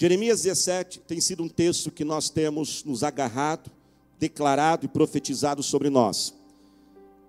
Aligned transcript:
Jeremias 0.00 0.40
17 0.40 1.00
tem 1.00 1.20
sido 1.20 1.42
um 1.42 1.48
texto 1.48 1.90
que 1.90 2.06
nós 2.06 2.30
temos 2.30 2.82
nos 2.84 3.04
agarrado, 3.04 3.70
declarado 4.18 4.86
e 4.86 4.88
profetizado 4.88 5.62
sobre 5.62 5.90
nós. 5.90 6.32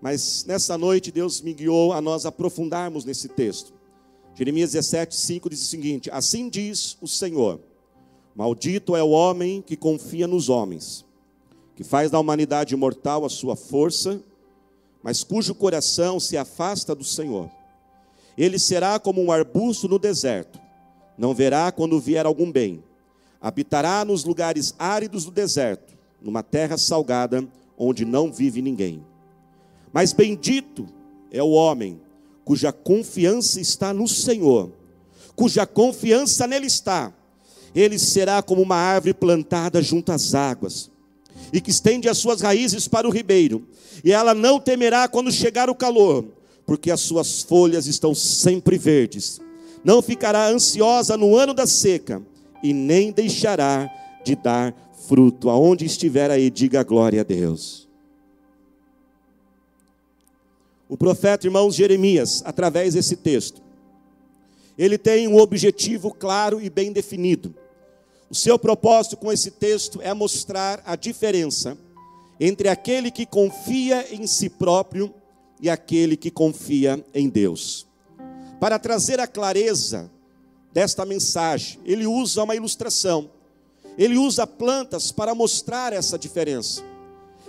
Mas 0.01 0.45
nessa 0.45 0.77
noite 0.77 1.11
Deus 1.11 1.41
me 1.41 1.53
guiou 1.53 1.91
a 1.91 1.99
nós 1.99 2.25
aprofundarmos 2.25 3.03
nesse 3.03 3.27
texto. 3.27 3.73
Jeremias 4.35 4.71
17, 4.71 5.13
5 5.13 5.49
diz 5.49 5.61
o 5.63 5.65
seguinte: 5.65 6.09
Assim 6.11 6.47
diz 6.47 6.97
o 7.01 7.09
Senhor: 7.09 7.59
Maldito 8.33 8.95
é 8.95 9.03
o 9.03 9.09
homem 9.09 9.61
que 9.61 9.75
confia 9.75 10.25
nos 10.25 10.47
homens, 10.47 11.05
que 11.75 11.83
faz 11.83 12.09
da 12.09 12.21
humanidade 12.21 12.73
mortal 12.77 13.25
a 13.25 13.29
sua 13.29 13.57
força, 13.57 14.23
mas 15.03 15.25
cujo 15.25 15.53
coração 15.53 16.21
se 16.21 16.37
afasta 16.37 16.95
do 16.95 17.03
Senhor. 17.03 17.51
Ele 18.37 18.57
será 18.57 18.97
como 18.97 19.21
um 19.21 19.29
arbusto 19.29 19.89
no 19.89 19.99
deserto, 19.99 20.60
não 21.21 21.35
verá 21.35 21.71
quando 21.71 21.99
vier 21.99 22.25
algum 22.25 22.51
bem. 22.51 22.83
Habitará 23.39 24.03
nos 24.03 24.23
lugares 24.23 24.73
áridos 24.79 25.23
do 25.23 25.29
deserto, 25.29 25.93
numa 26.19 26.41
terra 26.41 26.79
salgada, 26.79 27.47
onde 27.77 28.03
não 28.03 28.33
vive 28.33 28.59
ninguém. 28.59 29.05
Mas 29.93 30.13
bendito 30.13 30.87
é 31.31 31.43
o 31.43 31.51
homem 31.51 32.01
cuja 32.43 32.71
confiança 32.71 33.61
está 33.61 33.93
no 33.93 34.07
Senhor, 34.07 34.71
cuja 35.35 35.63
confiança 35.67 36.47
nele 36.47 36.65
está. 36.65 37.13
Ele 37.75 37.99
será 37.99 38.41
como 38.41 38.63
uma 38.63 38.77
árvore 38.77 39.13
plantada 39.13 39.79
junto 39.79 40.11
às 40.11 40.33
águas, 40.33 40.89
e 41.53 41.61
que 41.61 41.69
estende 41.69 42.09
as 42.09 42.17
suas 42.17 42.41
raízes 42.41 42.87
para 42.87 43.07
o 43.07 43.11
ribeiro, 43.11 43.67
e 44.03 44.11
ela 44.11 44.33
não 44.33 44.59
temerá 44.59 45.07
quando 45.07 45.31
chegar 45.31 45.69
o 45.69 45.75
calor, 45.75 46.25
porque 46.65 46.89
as 46.89 47.01
suas 47.01 47.43
folhas 47.43 47.85
estão 47.85 48.15
sempre 48.15 48.75
verdes. 48.75 49.39
Não 49.83 50.01
ficará 50.01 50.47
ansiosa 50.47 51.17
no 51.17 51.35
ano 51.35 51.53
da 51.53 51.65
seca, 51.65 52.21
e 52.63 52.73
nem 52.73 53.11
deixará 53.11 53.89
de 54.23 54.35
dar 54.35 54.73
fruto. 55.07 55.49
Aonde 55.49 55.85
estiver 55.85 56.29
aí, 56.29 56.49
diga 56.49 56.83
glória 56.83 57.21
a 57.21 57.23
Deus. 57.23 57.87
O 60.87 60.97
profeta, 60.97 61.47
irmãos 61.47 61.75
Jeremias, 61.75 62.43
através 62.45 62.93
desse 62.93 63.15
texto, 63.15 63.61
ele 64.77 64.97
tem 64.97 65.27
um 65.27 65.37
objetivo 65.37 66.13
claro 66.13 66.61
e 66.61 66.69
bem 66.69 66.91
definido. 66.91 67.55
O 68.29 68.35
seu 68.35 68.57
propósito 68.57 69.17
com 69.17 69.31
esse 69.31 69.51
texto 69.51 70.01
é 70.01 70.13
mostrar 70.13 70.81
a 70.85 70.95
diferença 70.95 71.77
entre 72.39 72.67
aquele 72.69 73.11
que 73.11 73.25
confia 73.25 74.13
em 74.13 74.25
si 74.25 74.49
próprio 74.49 75.13
e 75.61 75.69
aquele 75.69 76.17
que 76.17 76.31
confia 76.31 77.03
em 77.13 77.29
Deus. 77.29 77.87
Para 78.61 78.77
trazer 78.77 79.19
a 79.19 79.25
clareza 79.25 80.07
desta 80.71 81.03
mensagem, 81.03 81.79
ele 81.83 82.05
usa 82.05 82.43
uma 82.43 82.55
ilustração. 82.55 83.31
Ele 83.97 84.19
usa 84.19 84.45
plantas 84.45 85.11
para 85.11 85.33
mostrar 85.33 85.91
essa 85.93 86.15
diferença. 86.15 86.83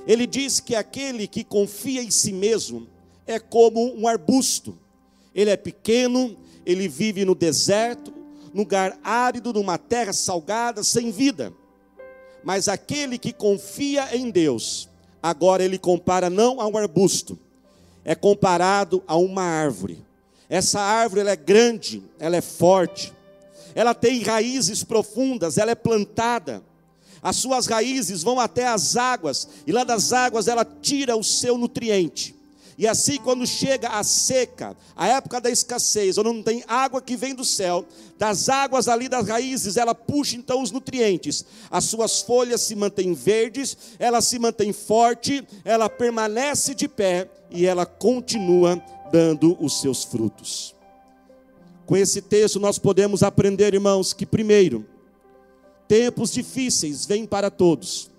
Ele 0.06 0.26
diz 0.26 0.58
que 0.58 0.74
aquele 0.74 1.26
que 1.26 1.44
confia 1.44 2.02
em 2.02 2.10
si 2.10 2.32
mesmo 2.32 2.86
é 3.26 3.38
como 3.38 3.94
um 3.94 4.08
arbusto. 4.08 4.78
Ele 5.34 5.50
é 5.50 5.56
pequeno, 5.56 6.34
ele 6.64 6.88
vive 6.88 7.26
no 7.26 7.34
deserto, 7.34 8.10
lugar 8.54 8.98
árido, 9.04 9.52
numa 9.52 9.76
terra 9.76 10.14
salgada, 10.14 10.82
sem 10.82 11.10
vida. 11.10 11.52
Mas 12.42 12.68
aquele 12.68 13.18
que 13.18 13.34
confia 13.34 14.16
em 14.16 14.30
Deus, 14.30 14.88
agora 15.22 15.62
ele 15.62 15.76
compara 15.76 16.30
não 16.30 16.58
a 16.58 16.66
um 16.66 16.78
arbusto, 16.78 17.38
é 18.02 18.14
comparado 18.14 19.02
a 19.06 19.14
uma 19.14 19.42
árvore. 19.42 20.10
Essa 20.52 20.80
árvore 20.80 21.22
ela 21.22 21.30
é 21.30 21.36
grande, 21.36 22.02
ela 22.18 22.36
é 22.36 22.42
forte, 22.42 23.10
ela 23.74 23.94
tem 23.94 24.20
raízes 24.20 24.84
profundas, 24.84 25.56
ela 25.56 25.70
é 25.70 25.74
plantada. 25.74 26.62
As 27.22 27.36
suas 27.36 27.66
raízes 27.66 28.22
vão 28.22 28.38
até 28.38 28.66
as 28.66 28.94
águas, 28.94 29.48
e 29.66 29.72
lá 29.72 29.82
das 29.82 30.12
águas 30.12 30.48
ela 30.48 30.62
tira 30.62 31.16
o 31.16 31.24
seu 31.24 31.56
nutriente. 31.56 32.34
E 32.76 32.86
assim, 32.86 33.16
quando 33.16 33.46
chega 33.46 33.88
a 33.88 34.04
seca, 34.04 34.76
a 34.94 35.08
época 35.08 35.40
da 35.40 35.48
escassez, 35.48 36.18
onde 36.18 36.30
não 36.30 36.42
tem 36.42 36.62
água 36.68 37.00
que 37.00 37.16
vem 37.16 37.34
do 37.34 37.46
céu, 37.46 37.86
das 38.18 38.50
águas 38.50 38.88
ali 38.88 39.08
das 39.08 39.28
raízes, 39.28 39.78
ela 39.78 39.94
puxa 39.94 40.36
então 40.36 40.60
os 40.60 40.70
nutrientes. 40.70 41.46
As 41.70 41.84
suas 41.84 42.20
folhas 42.20 42.60
se 42.60 42.74
mantêm 42.74 43.14
verdes, 43.14 43.74
ela 43.98 44.20
se 44.20 44.38
mantém 44.38 44.70
forte, 44.70 45.42
ela 45.64 45.88
permanece 45.88 46.74
de 46.74 46.86
pé 46.86 47.26
e 47.50 47.64
ela 47.64 47.86
continua 47.86 48.82
dando 49.12 49.56
os 49.60 49.80
seus 49.80 50.02
frutos. 50.02 50.74
Com 51.84 51.96
esse 51.96 52.22
texto, 52.22 52.58
nós 52.58 52.78
podemos 52.78 53.22
aprender, 53.22 53.74
irmãos, 53.74 54.14
que 54.14 54.24
primeiro, 54.24 54.86
tempos 55.86 56.32
difíceis 56.32 57.04
vêm 57.04 57.26
para 57.26 57.50
todos, 57.50 58.10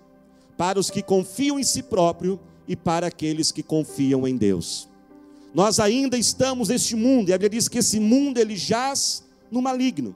para 0.55 0.79
os 0.79 0.91
que 0.91 1.01
confiam 1.01 1.59
em 1.59 1.63
si 1.63 1.81
próprio 1.81 2.39
e 2.67 2.75
para 2.75 3.07
aqueles 3.07 3.51
que 3.51 3.63
confiam 3.63 4.27
em 4.27 4.37
Deus. 4.37 4.87
Nós 5.53 5.79
ainda 5.79 6.17
estamos 6.17 6.69
neste 6.69 6.95
mundo, 6.95 7.29
e 7.29 7.33
a 7.33 7.37
Bíblia 7.37 7.59
diz 7.59 7.67
que 7.67 7.79
esse 7.79 7.99
mundo 7.99 8.37
ele 8.37 8.55
jaz 8.55 9.23
no 9.51 9.61
maligno. 9.61 10.15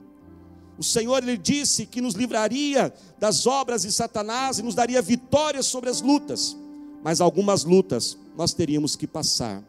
O 0.78 0.84
Senhor 0.84 1.20
ele 1.22 1.36
disse 1.36 1.84
que 1.86 2.00
nos 2.00 2.14
livraria 2.14 2.92
das 3.18 3.46
obras 3.46 3.82
de 3.82 3.90
Satanás 3.90 4.58
e 4.58 4.62
nos 4.62 4.76
daria 4.76 5.02
vitória 5.02 5.62
sobre 5.62 5.90
as 5.90 6.00
lutas, 6.00 6.56
mas 7.02 7.20
algumas 7.20 7.64
lutas 7.64 8.16
nós 8.36 8.52
teríamos 8.52 8.94
que 8.94 9.06
passar. 9.06 9.64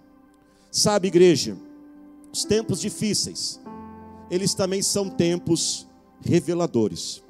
Sabe, 0.71 1.07
igreja, 1.07 1.57
os 2.31 2.45
tempos 2.45 2.79
difíceis, 2.79 3.59
eles 4.29 4.53
também 4.53 4.81
são 4.81 5.09
tempos 5.09 5.87
reveladores. 6.21 7.23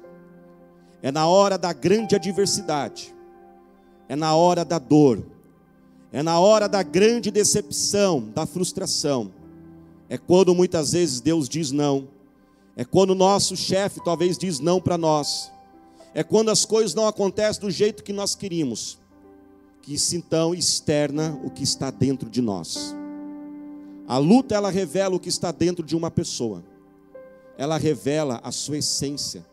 É 1.02 1.10
na 1.10 1.26
hora 1.26 1.56
da 1.56 1.72
grande 1.72 2.14
adversidade, 2.14 3.14
é 4.08 4.14
na 4.14 4.34
hora 4.34 4.64
da 4.64 4.78
dor, 4.78 5.24
é 6.12 6.22
na 6.22 6.38
hora 6.38 6.68
da 6.68 6.82
grande 6.82 7.30
decepção, 7.30 8.20
da 8.34 8.44
frustração. 8.44 9.32
É 10.08 10.18
quando 10.18 10.54
muitas 10.54 10.92
vezes 10.92 11.20
Deus 11.20 11.48
diz 11.48 11.70
não. 11.70 12.08
É 12.76 12.84
quando 12.84 13.10
o 13.10 13.14
nosso 13.14 13.56
chefe 13.56 14.02
talvez 14.04 14.36
diz 14.36 14.58
não 14.58 14.80
para 14.80 14.98
nós. 14.98 15.50
É 16.12 16.24
quando 16.24 16.50
as 16.50 16.64
coisas 16.64 16.94
não 16.94 17.06
acontecem 17.06 17.62
do 17.62 17.70
jeito 17.70 18.02
que 18.02 18.12
nós 18.12 18.34
queríamos. 18.34 18.98
Que 19.80 19.94
isso 19.94 20.16
então 20.16 20.52
externa 20.52 21.40
o 21.44 21.50
que 21.50 21.62
está 21.62 21.90
dentro 21.90 22.28
de 22.28 22.42
nós. 22.42 22.94
A 24.10 24.18
luta 24.18 24.56
ela 24.56 24.72
revela 24.72 25.14
o 25.14 25.20
que 25.20 25.28
está 25.28 25.52
dentro 25.52 25.86
de 25.86 25.94
uma 25.94 26.10
pessoa. 26.10 26.64
Ela 27.56 27.78
revela 27.78 28.40
a 28.42 28.50
sua 28.50 28.78
essência. 28.78 29.46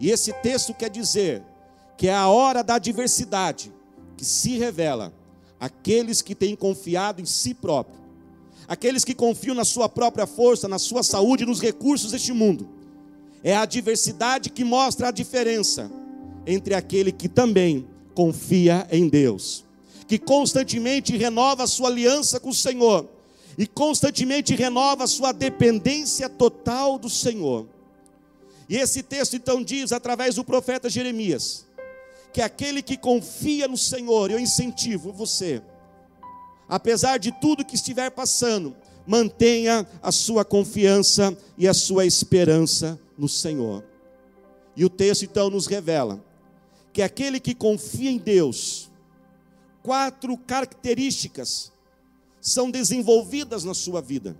E 0.00 0.10
esse 0.10 0.32
texto 0.32 0.74
quer 0.74 0.90
dizer 0.90 1.44
que 1.96 2.08
é 2.08 2.12
a 2.12 2.26
hora 2.26 2.64
da 2.64 2.74
adversidade 2.74 3.72
que 4.16 4.24
se 4.24 4.58
revela 4.58 5.14
aqueles 5.60 6.22
que 6.22 6.34
têm 6.34 6.56
confiado 6.56 7.22
em 7.22 7.24
si 7.24 7.54
próprio, 7.54 8.00
aqueles 8.66 9.04
que 9.04 9.14
confiam 9.14 9.54
na 9.54 9.64
sua 9.64 9.88
própria 9.88 10.26
força, 10.26 10.66
na 10.66 10.80
sua 10.80 11.04
saúde, 11.04 11.46
nos 11.46 11.60
recursos 11.60 12.10
deste 12.10 12.32
mundo. 12.32 12.68
É 13.44 13.54
a 13.54 13.64
diversidade 13.64 14.50
que 14.50 14.64
mostra 14.64 15.06
a 15.06 15.12
diferença 15.12 15.88
entre 16.44 16.74
aquele 16.74 17.12
que 17.12 17.28
também 17.28 17.86
confia 18.12 18.88
em 18.90 19.08
Deus, 19.08 19.64
que 20.08 20.18
constantemente 20.18 21.16
renova 21.16 21.62
a 21.62 21.68
sua 21.68 21.90
aliança 21.90 22.40
com 22.40 22.48
o 22.48 22.54
Senhor 22.54 23.13
e 23.56 23.66
constantemente 23.66 24.54
renova 24.54 25.06
sua 25.06 25.32
dependência 25.32 26.28
total 26.28 26.98
do 26.98 27.08
Senhor. 27.08 27.66
E 28.68 28.76
esse 28.76 29.02
texto 29.02 29.36
então 29.36 29.62
diz 29.62 29.92
através 29.92 30.34
do 30.34 30.44
profeta 30.44 30.88
Jeremias: 30.88 31.66
que 32.32 32.40
aquele 32.40 32.82
que 32.82 32.96
confia 32.96 33.68
no 33.68 33.76
Senhor, 33.76 34.30
eu 34.30 34.38
incentivo 34.38 35.12
você, 35.12 35.62
apesar 36.68 37.18
de 37.18 37.30
tudo 37.40 37.64
que 37.64 37.76
estiver 37.76 38.10
passando, 38.10 38.74
mantenha 39.06 39.86
a 40.02 40.10
sua 40.10 40.44
confiança 40.44 41.36
e 41.56 41.68
a 41.68 41.74
sua 41.74 42.06
esperança 42.06 42.98
no 43.16 43.28
Senhor. 43.28 43.84
E 44.76 44.84
o 44.84 44.90
texto 44.90 45.24
então 45.24 45.50
nos 45.50 45.66
revela 45.66 46.24
que 46.92 47.02
aquele 47.02 47.38
que 47.38 47.54
confia 47.54 48.10
em 48.10 48.18
Deus, 48.18 48.90
quatro 49.82 50.36
características 50.38 51.73
são 52.44 52.70
desenvolvidas 52.70 53.64
na 53.64 53.72
sua 53.72 54.02
vida. 54.02 54.36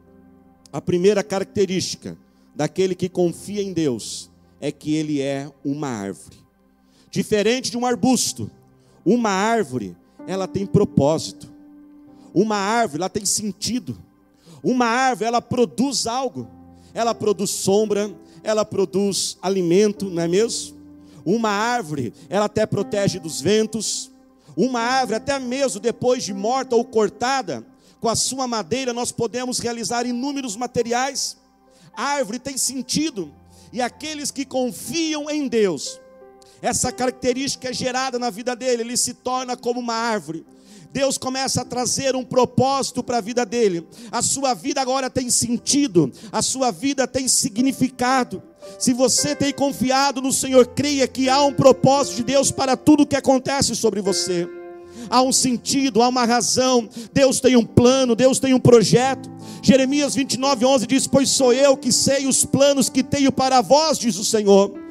A 0.71 0.79
primeira 0.79 1.25
característica 1.25 2.19
daquele 2.55 2.95
que 2.95 3.09
confia 3.09 3.63
em 3.63 3.73
Deus 3.73 4.31
é 4.61 4.71
que 4.71 4.95
ele 4.95 5.23
é 5.23 5.51
uma 5.65 5.89
árvore. 5.89 6.37
Diferente 7.11 7.71
de 7.71 7.79
um 7.79 7.87
arbusto, 7.87 8.51
uma 9.07 9.31
árvore, 9.31 9.97
ela 10.27 10.47
tem 10.47 10.67
propósito. 10.67 11.51
Uma 12.35 12.57
árvore, 12.57 13.01
ela 13.01 13.09
tem 13.09 13.25
sentido. 13.25 13.97
Uma 14.63 14.85
árvore, 14.85 15.29
ela 15.29 15.41
produz 15.41 16.07
algo. 16.07 16.47
Ela 16.93 17.15
produz 17.15 17.51
sombra, 17.51 18.15
ela 18.43 18.67
produz 18.67 19.39
alimento, 19.41 20.11
não 20.11 20.23
é 20.23 20.29
mesmo? 20.29 20.77
Uma 21.25 21.49
árvore, 21.49 22.13
ela 22.29 22.45
até 22.45 22.67
protege 22.67 23.19
dos 23.19 23.41
ventos. 23.41 24.11
Uma 24.55 24.81
árvore, 24.81 25.17
até 25.17 25.39
mesmo 25.39 25.81
depois 25.81 26.23
de 26.23 26.35
morta 26.35 26.77
ou 26.77 26.85
cortada, 26.85 27.65
com 28.05 28.11
a 28.11 28.15
sua 28.15 28.47
madeira 28.47 28.93
nós 28.93 29.11
podemos 29.11 29.59
realizar 29.59 30.05
inúmeros 30.05 30.57
materiais. 30.57 31.39
A 31.97 32.03
árvore 32.03 32.39
tem 32.39 32.59
sentido. 32.59 33.33
E 33.73 33.81
aqueles 33.81 34.31
que 34.31 34.45
confiam 34.45 35.31
em 35.31 35.49
Deus, 35.49 35.99
essa 36.61 36.93
característica 36.93 37.71
é 37.71 37.73
gerada 37.73 38.19
na 38.19 38.29
vida 38.29 38.55
dele, 38.55 38.83
ele 38.83 38.97
se 38.99 39.15
torna 39.15 39.57
como 39.57 39.81
uma 39.81 39.95
árvore. 39.95 40.45
Deus 40.93 41.17
começa 41.17 41.63
a 41.63 41.65
trazer 41.65 42.15
um 42.15 42.23
propósito 42.23 43.03
para 43.03 43.17
a 43.17 43.23
vida 43.23 43.47
dele. 43.47 43.89
A 44.13 44.21
sua 44.21 44.53
vida 44.53 44.83
agora 44.83 45.09
tem 45.09 45.31
sentido, 45.31 46.13
a 46.31 46.43
sua 46.43 46.71
vida 46.71 47.09
tem 47.09 47.27
significado. 47.27 48.43
Se 48.79 48.93
você 48.93 49.35
tem 49.35 49.51
confiado 49.51 50.21
no 50.21 50.31
Senhor, 50.31 50.67
creia 50.67 51.09
que 51.09 51.31
há 51.31 51.43
um 51.43 51.55
propósito 51.55 52.17
de 52.17 52.25
Deus 52.25 52.51
para 52.51 52.77
tudo 52.77 53.07
que 53.07 53.17
acontece 53.17 53.75
sobre 53.75 54.03
você. 54.03 54.47
Há 55.09 55.23
um 55.23 55.33
sentido, 55.33 56.03
há 56.03 56.09
uma 56.09 56.25
razão. 56.25 56.89
Deus 57.13 57.41
tem 57.41 57.57
um 57.57 57.65
plano, 57.65 58.15
Deus 58.15 58.39
tem 58.39 58.55
um 58.55 58.61
projeto. 58.61 59.31
Jeremias 59.63 60.15
29, 60.15 60.65
11 60.65 60.87
diz: 60.87 61.07
Pois 61.07 61.31
sou 61.31 61.53
eu 61.53 61.77
que 61.77 61.93
sei 61.93 62.27
os 62.27 62.45
planos 62.45 62.89
que 62.89 63.03
tenho 63.03 63.33
para 63.33 63.61
vós, 63.61 63.99
diz 63.99 64.17
o 64.17 64.25
Senhor 64.25 64.84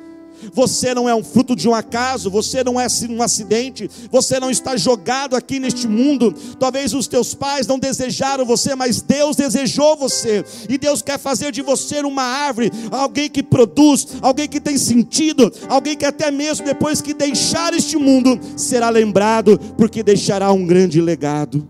você 0.51 0.93
não 0.93 1.07
é 1.07 1.15
um 1.15 1.23
fruto 1.23 1.55
de 1.55 1.67
um 1.69 1.73
acaso, 1.73 2.29
você 2.29 2.63
não 2.63 2.79
é 2.79 2.87
um 3.09 3.21
acidente, 3.21 3.89
você 4.11 4.39
não 4.39 4.49
está 4.49 4.75
jogado 4.75 5.35
aqui 5.35 5.59
neste 5.59 5.87
mundo. 5.87 6.33
Talvez 6.59 6.93
os 6.93 7.07
teus 7.07 7.33
pais 7.33 7.67
não 7.67 7.79
desejaram 7.79 8.45
você, 8.45 8.75
mas 8.75 9.01
Deus 9.01 9.35
desejou 9.35 9.95
você, 9.95 10.43
e 10.67 10.77
Deus 10.77 11.01
quer 11.01 11.19
fazer 11.19 11.51
de 11.51 11.61
você 11.61 12.01
uma 12.01 12.23
árvore, 12.23 12.71
alguém 12.91 13.29
que 13.29 13.43
produz, 13.43 14.07
alguém 14.21 14.47
que 14.47 14.59
tem 14.59 14.77
sentido, 14.77 15.51
alguém 15.69 15.95
que 15.95 16.05
até 16.05 16.31
mesmo 16.31 16.65
depois 16.65 17.01
que 17.01 17.13
deixar 17.13 17.73
este 17.73 17.97
mundo 17.97 18.39
será 18.57 18.89
lembrado, 18.89 19.59
porque 19.77 20.03
deixará 20.03 20.51
um 20.51 20.65
grande 20.65 20.99
legado. 20.99 21.67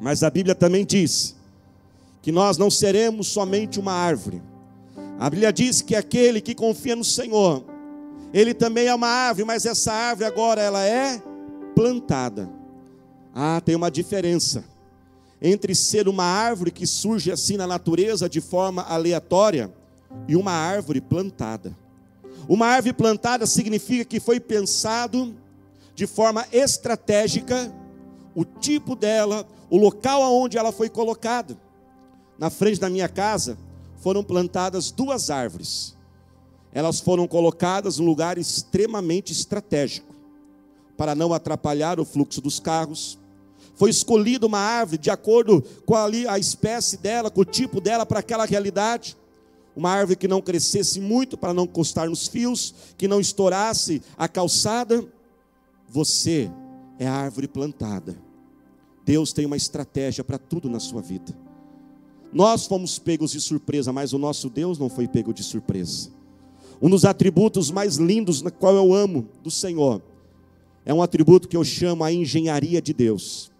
Mas 0.00 0.22
a 0.22 0.30
Bíblia 0.30 0.54
também 0.54 0.84
diz 0.84 1.34
que 2.22 2.32
nós 2.32 2.58
não 2.58 2.70
seremos 2.70 3.28
somente 3.28 3.78
uma 3.78 3.92
árvore 3.92 4.42
a 5.18 5.30
Bíblia 5.30 5.52
diz 5.52 5.80
que 5.82 5.94
aquele 5.94 6.40
que 6.40 6.54
confia 6.54 6.94
no 6.94 7.04
Senhor, 7.04 7.64
ele 8.32 8.52
também 8.52 8.86
é 8.86 8.94
uma 8.94 9.08
árvore, 9.08 9.46
mas 9.46 9.64
essa 9.64 9.92
árvore 9.92 10.26
agora 10.26 10.60
ela 10.60 10.84
é 10.84 11.22
plantada. 11.74 12.50
Ah, 13.34 13.60
tem 13.64 13.74
uma 13.74 13.90
diferença 13.90 14.64
entre 15.40 15.74
ser 15.74 16.08
uma 16.08 16.24
árvore 16.24 16.70
que 16.70 16.86
surge 16.86 17.30
assim 17.30 17.56
na 17.56 17.66
natureza 17.66 18.28
de 18.28 18.40
forma 18.40 18.82
aleatória 18.82 19.72
e 20.26 20.36
uma 20.36 20.52
árvore 20.52 21.00
plantada. 21.00 21.76
Uma 22.48 22.66
árvore 22.66 22.92
plantada 22.92 23.46
significa 23.46 24.04
que 24.04 24.20
foi 24.20 24.40
pensado 24.40 25.34
de 25.94 26.06
forma 26.06 26.46
estratégica 26.52 27.72
o 28.34 28.44
tipo 28.44 28.94
dela, 28.94 29.46
o 29.70 29.78
local 29.78 30.22
aonde 30.22 30.58
ela 30.58 30.70
foi 30.70 30.90
colocada. 30.90 31.56
Na 32.38 32.50
frente 32.50 32.78
da 32.78 32.90
minha 32.90 33.08
casa, 33.08 33.56
foram 34.00 34.22
plantadas 34.22 34.90
duas 34.90 35.30
árvores. 35.30 35.96
Elas 36.72 37.00
foram 37.00 37.26
colocadas 37.26 37.98
em 37.98 38.02
um 38.02 38.06
lugar 38.06 38.38
extremamente 38.38 39.32
estratégico, 39.32 40.14
para 40.96 41.14
não 41.14 41.32
atrapalhar 41.32 41.98
o 41.98 42.04
fluxo 42.04 42.40
dos 42.40 42.60
carros. 42.60 43.18
Foi 43.74 43.90
escolhida 43.90 44.46
uma 44.46 44.58
árvore 44.58 44.98
de 44.98 45.10
acordo 45.10 45.62
com 45.84 45.94
ali 45.94 46.26
a 46.26 46.38
espécie 46.38 46.96
dela, 46.96 47.30
com 47.30 47.40
o 47.40 47.44
tipo 47.44 47.80
dela 47.80 48.04
para 48.04 48.20
aquela 48.20 48.44
realidade. 48.44 49.16
Uma 49.74 49.90
árvore 49.90 50.16
que 50.16 50.28
não 50.28 50.40
crescesse 50.40 51.00
muito 51.00 51.36
para 51.36 51.52
não 51.52 51.64
encostar 51.64 52.08
nos 52.08 52.26
fios, 52.26 52.74
que 52.96 53.06
não 53.06 53.20
estourasse 53.20 54.02
a 54.16 54.26
calçada. 54.26 55.04
Você 55.88 56.50
é 56.98 57.06
a 57.06 57.12
árvore 57.12 57.46
plantada. 57.46 58.16
Deus 59.04 59.32
tem 59.32 59.46
uma 59.46 59.56
estratégia 59.56 60.24
para 60.24 60.38
tudo 60.38 60.68
na 60.68 60.80
sua 60.80 61.00
vida. 61.00 61.45
Nós 62.36 62.66
fomos 62.66 62.98
pegos 62.98 63.30
de 63.30 63.40
surpresa, 63.40 63.94
mas 63.94 64.12
o 64.12 64.18
nosso 64.18 64.50
Deus 64.50 64.78
não 64.78 64.90
foi 64.90 65.08
pego 65.08 65.32
de 65.32 65.42
surpresa. 65.42 66.10
Um 66.82 66.90
dos 66.90 67.06
atributos 67.06 67.70
mais 67.70 67.96
lindos 67.96 68.42
na 68.42 68.50
qual 68.50 68.74
eu 68.74 68.92
amo 68.92 69.26
do 69.42 69.50
Senhor 69.50 70.02
é 70.84 70.92
um 70.92 71.00
atributo 71.00 71.48
que 71.48 71.56
eu 71.56 71.64
chamo 71.64 72.04
a 72.04 72.12
engenharia 72.12 72.82
de 72.82 72.92
Deus. 72.92 73.50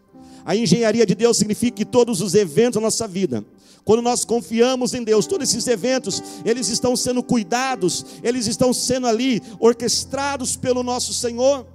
A 0.44 0.54
engenharia 0.54 1.06
de 1.06 1.14
Deus 1.14 1.38
significa 1.38 1.74
que 1.74 1.86
todos 1.86 2.20
os 2.20 2.34
eventos 2.34 2.74
da 2.74 2.82
nossa 2.82 3.08
vida, 3.08 3.42
quando 3.82 4.02
nós 4.02 4.26
confiamos 4.26 4.92
em 4.92 5.02
Deus, 5.02 5.24
todos 5.26 5.48
esses 5.48 5.66
eventos, 5.66 6.22
eles 6.44 6.68
estão 6.68 6.94
sendo 6.94 7.22
cuidados, 7.22 8.04
eles 8.22 8.46
estão 8.46 8.74
sendo 8.74 9.06
ali 9.06 9.40
orquestrados 9.58 10.54
pelo 10.54 10.82
nosso 10.82 11.14
Senhor. 11.14 11.66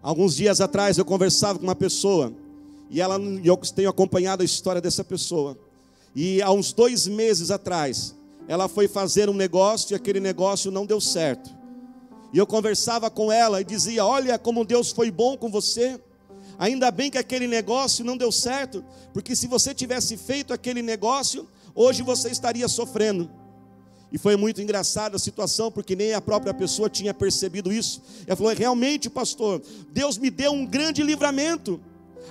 Alguns 0.00 0.36
dias 0.36 0.60
atrás 0.60 0.98
eu 0.98 1.04
conversava 1.04 1.58
com 1.58 1.64
uma 1.64 1.74
pessoa 1.74 2.32
e 2.92 3.00
ela, 3.00 3.18
eu 3.42 3.56
tenho 3.56 3.88
acompanhado 3.88 4.42
a 4.42 4.44
história 4.44 4.78
dessa 4.78 5.02
pessoa. 5.02 5.56
E 6.14 6.42
há 6.42 6.52
uns 6.52 6.74
dois 6.74 7.06
meses 7.06 7.50
atrás, 7.50 8.14
ela 8.46 8.68
foi 8.68 8.86
fazer 8.86 9.30
um 9.30 9.34
negócio 9.34 9.94
e 9.94 9.96
aquele 9.96 10.20
negócio 10.20 10.70
não 10.70 10.84
deu 10.84 11.00
certo. 11.00 11.50
E 12.34 12.36
eu 12.36 12.46
conversava 12.46 13.10
com 13.10 13.32
ela 13.32 13.62
e 13.62 13.64
dizia: 13.64 14.04
Olha 14.04 14.38
como 14.38 14.62
Deus 14.62 14.92
foi 14.92 15.10
bom 15.10 15.38
com 15.38 15.50
você. 15.50 15.98
Ainda 16.58 16.90
bem 16.90 17.10
que 17.10 17.16
aquele 17.16 17.46
negócio 17.46 18.04
não 18.04 18.14
deu 18.14 18.30
certo, 18.30 18.84
porque 19.14 19.34
se 19.34 19.46
você 19.46 19.74
tivesse 19.74 20.18
feito 20.18 20.52
aquele 20.52 20.82
negócio, 20.82 21.48
hoje 21.74 22.02
você 22.02 22.28
estaria 22.28 22.68
sofrendo. 22.68 23.28
E 24.12 24.18
foi 24.18 24.36
muito 24.36 24.60
engraçada 24.60 25.16
a 25.16 25.18
situação, 25.18 25.72
porque 25.72 25.96
nem 25.96 26.12
a 26.12 26.20
própria 26.20 26.52
pessoa 26.52 26.90
tinha 26.90 27.14
percebido 27.14 27.72
isso. 27.72 28.02
Ela 28.26 28.36
falou: 28.36 28.52
Realmente, 28.52 29.08
pastor, 29.08 29.62
Deus 29.90 30.18
me 30.18 30.28
deu 30.28 30.52
um 30.52 30.66
grande 30.66 31.02
livramento. 31.02 31.80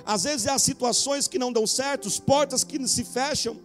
Às 0.04 0.24
vezes 0.24 0.46
há 0.46 0.58
situações 0.58 1.28
que 1.28 1.38
não 1.38 1.52
dão 1.52 1.66
certo, 1.66 2.10
portas 2.22 2.64
que 2.64 2.86
se 2.88 3.04
fecham. 3.04 3.56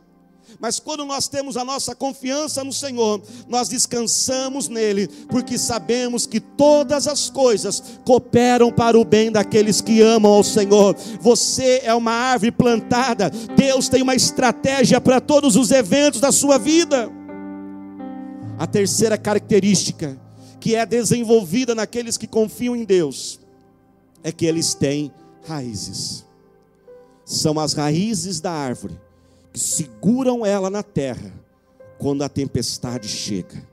Mas 0.59 0.79
quando 0.79 1.05
nós 1.05 1.27
temos 1.27 1.57
a 1.57 1.65
nossa 1.65 1.93
confiança 1.93 2.63
no 2.63 2.71
Senhor, 2.71 3.21
nós 3.47 3.67
descansamos 3.67 4.69
nele, 4.69 5.07
porque 5.29 5.57
sabemos 5.57 6.25
que 6.25 6.39
todas 6.39 7.07
as 7.07 7.29
coisas 7.29 7.83
cooperam 8.05 8.71
para 8.71 8.97
o 8.97 9.03
bem 9.03 9.31
daqueles 9.31 9.81
que 9.81 10.01
amam 10.01 10.31
ao 10.31 10.43
Senhor. 10.43 10.95
Você 11.19 11.81
é 11.83 11.93
uma 11.93 12.11
árvore 12.11 12.51
plantada, 12.51 13.29
Deus 13.55 13.89
tem 13.89 14.01
uma 14.01 14.15
estratégia 14.15 15.01
para 15.01 15.19
todos 15.19 15.55
os 15.55 15.69
eventos 15.69 16.21
da 16.21 16.31
sua 16.31 16.57
vida. 16.57 17.11
A 18.57 18.65
terceira 18.65 19.17
característica 19.17 20.19
que 20.59 20.75
é 20.75 20.85
desenvolvida 20.85 21.75
naqueles 21.75 22.17
que 22.17 22.25
confiam 22.25 22.75
em 22.75 22.83
Deus 22.83 23.39
é 24.23 24.31
que 24.31 24.45
eles 24.45 24.73
têm 24.73 25.11
raízes. 25.47 26.26
São 27.27 27.59
as 27.59 27.73
raízes 27.73 28.39
da 28.39 28.53
árvore 28.53 28.97
que 29.51 29.59
seguram 29.59 30.45
ela 30.45 30.69
na 30.69 30.81
terra 30.81 31.33
quando 31.99 32.21
a 32.21 32.29
tempestade 32.29 33.09
chega. 33.09 33.67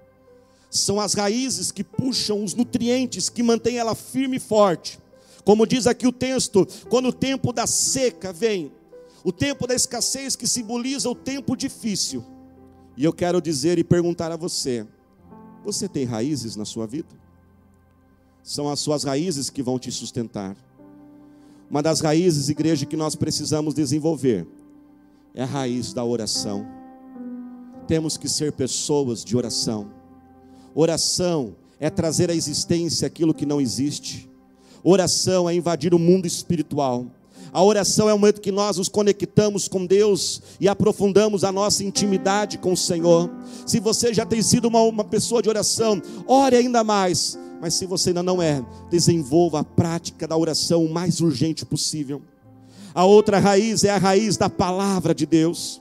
São 0.68 0.98
as 0.98 1.14
raízes 1.14 1.70
que 1.70 1.84
puxam 1.84 2.42
os 2.42 2.52
nutrientes, 2.52 3.28
que 3.28 3.44
mantêm 3.44 3.78
ela 3.78 3.94
firme 3.94 4.38
e 4.38 4.40
forte. 4.40 4.98
Como 5.44 5.68
diz 5.68 5.86
aqui 5.86 6.04
o 6.04 6.10
texto, 6.10 6.66
quando 6.88 7.10
o 7.10 7.12
tempo 7.12 7.52
da 7.52 7.64
seca 7.64 8.32
vem, 8.32 8.72
o 9.22 9.30
tempo 9.30 9.68
da 9.68 9.74
escassez 9.74 10.34
que 10.34 10.48
simboliza 10.48 11.08
o 11.08 11.14
tempo 11.14 11.56
difícil. 11.56 12.24
E 12.96 13.04
eu 13.04 13.12
quero 13.12 13.40
dizer 13.40 13.78
e 13.78 13.84
perguntar 13.84 14.32
a 14.32 14.36
você: 14.36 14.84
você 15.64 15.88
tem 15.88 16.04
raízes 16.04 16.56
na 16.56 16.64
sua 16.64 16.88
vida? 16.88 17.14
São 18.42 18.68
as 18.68 18.80
suas 18.80 19.04
raízes 19.04 19.48
que 19.48 19.62
vão 19.62 19.78
te 19.78 19.92
sustentar. 19.92 20.56
Uma 21.74 21.82
das 21.82 21.98
raízes, 21.98 22.48
igreja, 22.48 22.86
que 22.86 22.96
nós 22.96 23.16
precisamos 23.16 23.74
desenvolver 23.74 24.46
é 25.34 25.42
a 25.42 25.44
raiz 25.44 25.92
da 25.92 26.04
oração. 26.04 26.64
Temos 27.88 28.16
que 28.16 28.28
ser 28.28 28.52
pessoas 28.52 29.24
de 29.24 29.36
oração. 29.36 29.90
Oração 30.72 31.56
é 31.80 31.90
trazer 31.90 32.30
à 32.30 32.32
existência 32.32 33.08
aquilo 33.08 33.34
que 33.34 33.44
não 33.44 33.60
existe. 33.60 34.30
Oração 34.84 35.50
é 35.50 35.54
invadir 35.56 35.92
o 35.92 35.98
mundo 35.98 36.26
espiritual. 36.26 37.06
A 37.52 37.60
oração 37.60 38.08
é 38.08 38.14
o 38.14 38.18
momento 38.20 38.40
que 38.40 38.52
nós 38.52 38.76
nos 38.76 38.88
conectamos 38.88 39.66
com 39.66 39.84
Deus 39.84 40.42
e 40.60 40.68
aprofundamos 40.68 41.42
a 41.42 41.50
nossa 41.50 41.82
intimidade 41.82 42.56
com 42.56 42.74
o 42.74 42.76
Senhor. 42.76 43.28
Se 43.66 43.80
você 43.80 44.14
já 44.14 44.24
tem 44.24 44.40
sido 44.42 44.68
uma, 44.68 44.80
uma 44.80 45.02
pessoa 45.02 45.42
de 45.42 45.48
oração, 45.48 46.00
ore 46.28 46.54
ainda 46.54 46.84
mais. 46.84 47.36
Mas 47.64 47.72
se 47.72 47.86
você 47.86 48.10
ainda 48.10 48.22
não 48.22 48.42
é, 48.42 48.62
desenvolva 48.90 49.60
a 49.60 49.64
prática 49.64 50.28
da 50.28 50.36
oração 50.36 50.84
o 50.84 50.92
mais 50.92 51.22
urgente 51.22 51.64
possível. 51.64 52.20
A 52.94 53.06
outra 53.06 53.38
raiz 53.38 53.84
é 53.84 53.90
a 53.90 53.96
raiz 53.96 54.36
da 54.36 54.50
palavra 54.50 55.14
de 55.14 55.24
Deus. 55.24 55.80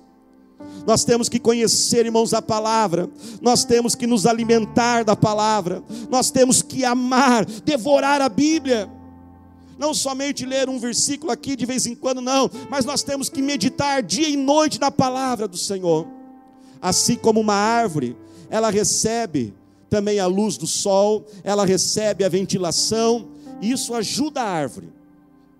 Nós 0.87 1.03
temos 1.03 1.27
que 1.27 1.37
conhecer, 1.37 2.05
irmãos, 2.05 2.33
a 2.33 2.41
palavra, 2.41 3.09
nós 3.41 3.65
temos 3.65 3.95
que 3.95 4.07
nos 4.07 4.25
alimentar 4.25 5.03
da 5.03 5.13
palavra, 5.13 5.83
nós 6.09 6.31
temos 6.31 6.61
que 6.61 6.85
amar, 6.85 7.43
devorar 7.43 8.21
a 8.21 8.29
Bíblia 8.29 8.89
não 9.77 9.93
somente 9.93 10.45
ler 10.45 10.69
um 10.69 10.79
versículo 10.79 11.33
aqui 11.33 11.53
de 11.53 11.65
vez 11.65 11.85
em 11.85 11.95
quando, 11.95 12.21
não, 12.21 12.49
mas 12.69 12.85
nós 12.85 13.03
temos 13.03 13.27
que 13.27 13.41
meditar 13.41 14.01
dia 14.01 14.29
e 14.29 14.37
noite 14.37 14.79
na 14.79 14.89
palavra 14.89 15.49
do 15.49 15.57
Senhor. 15.57 16.07
Assim 16.81 17.17
como 17.17 17.41
uma 17.41 17.55
árvore, 17.55 18.15
ela 18.49 18.69
recebe 18.69 19.53
também 19.93 20.19
a 20.19 20.25
luz 20.25 20.57
do 20.57 20.65
sol, 20.65 21.23
ela 21.43 21.67
recebe 21.67 22.23
a 22.23 22.29
ventilação, 22.29 23.27
isso 23.61 23.93
ajuda 23.93 24.41
a 24.41 24.49
árvore. 24.49 24.89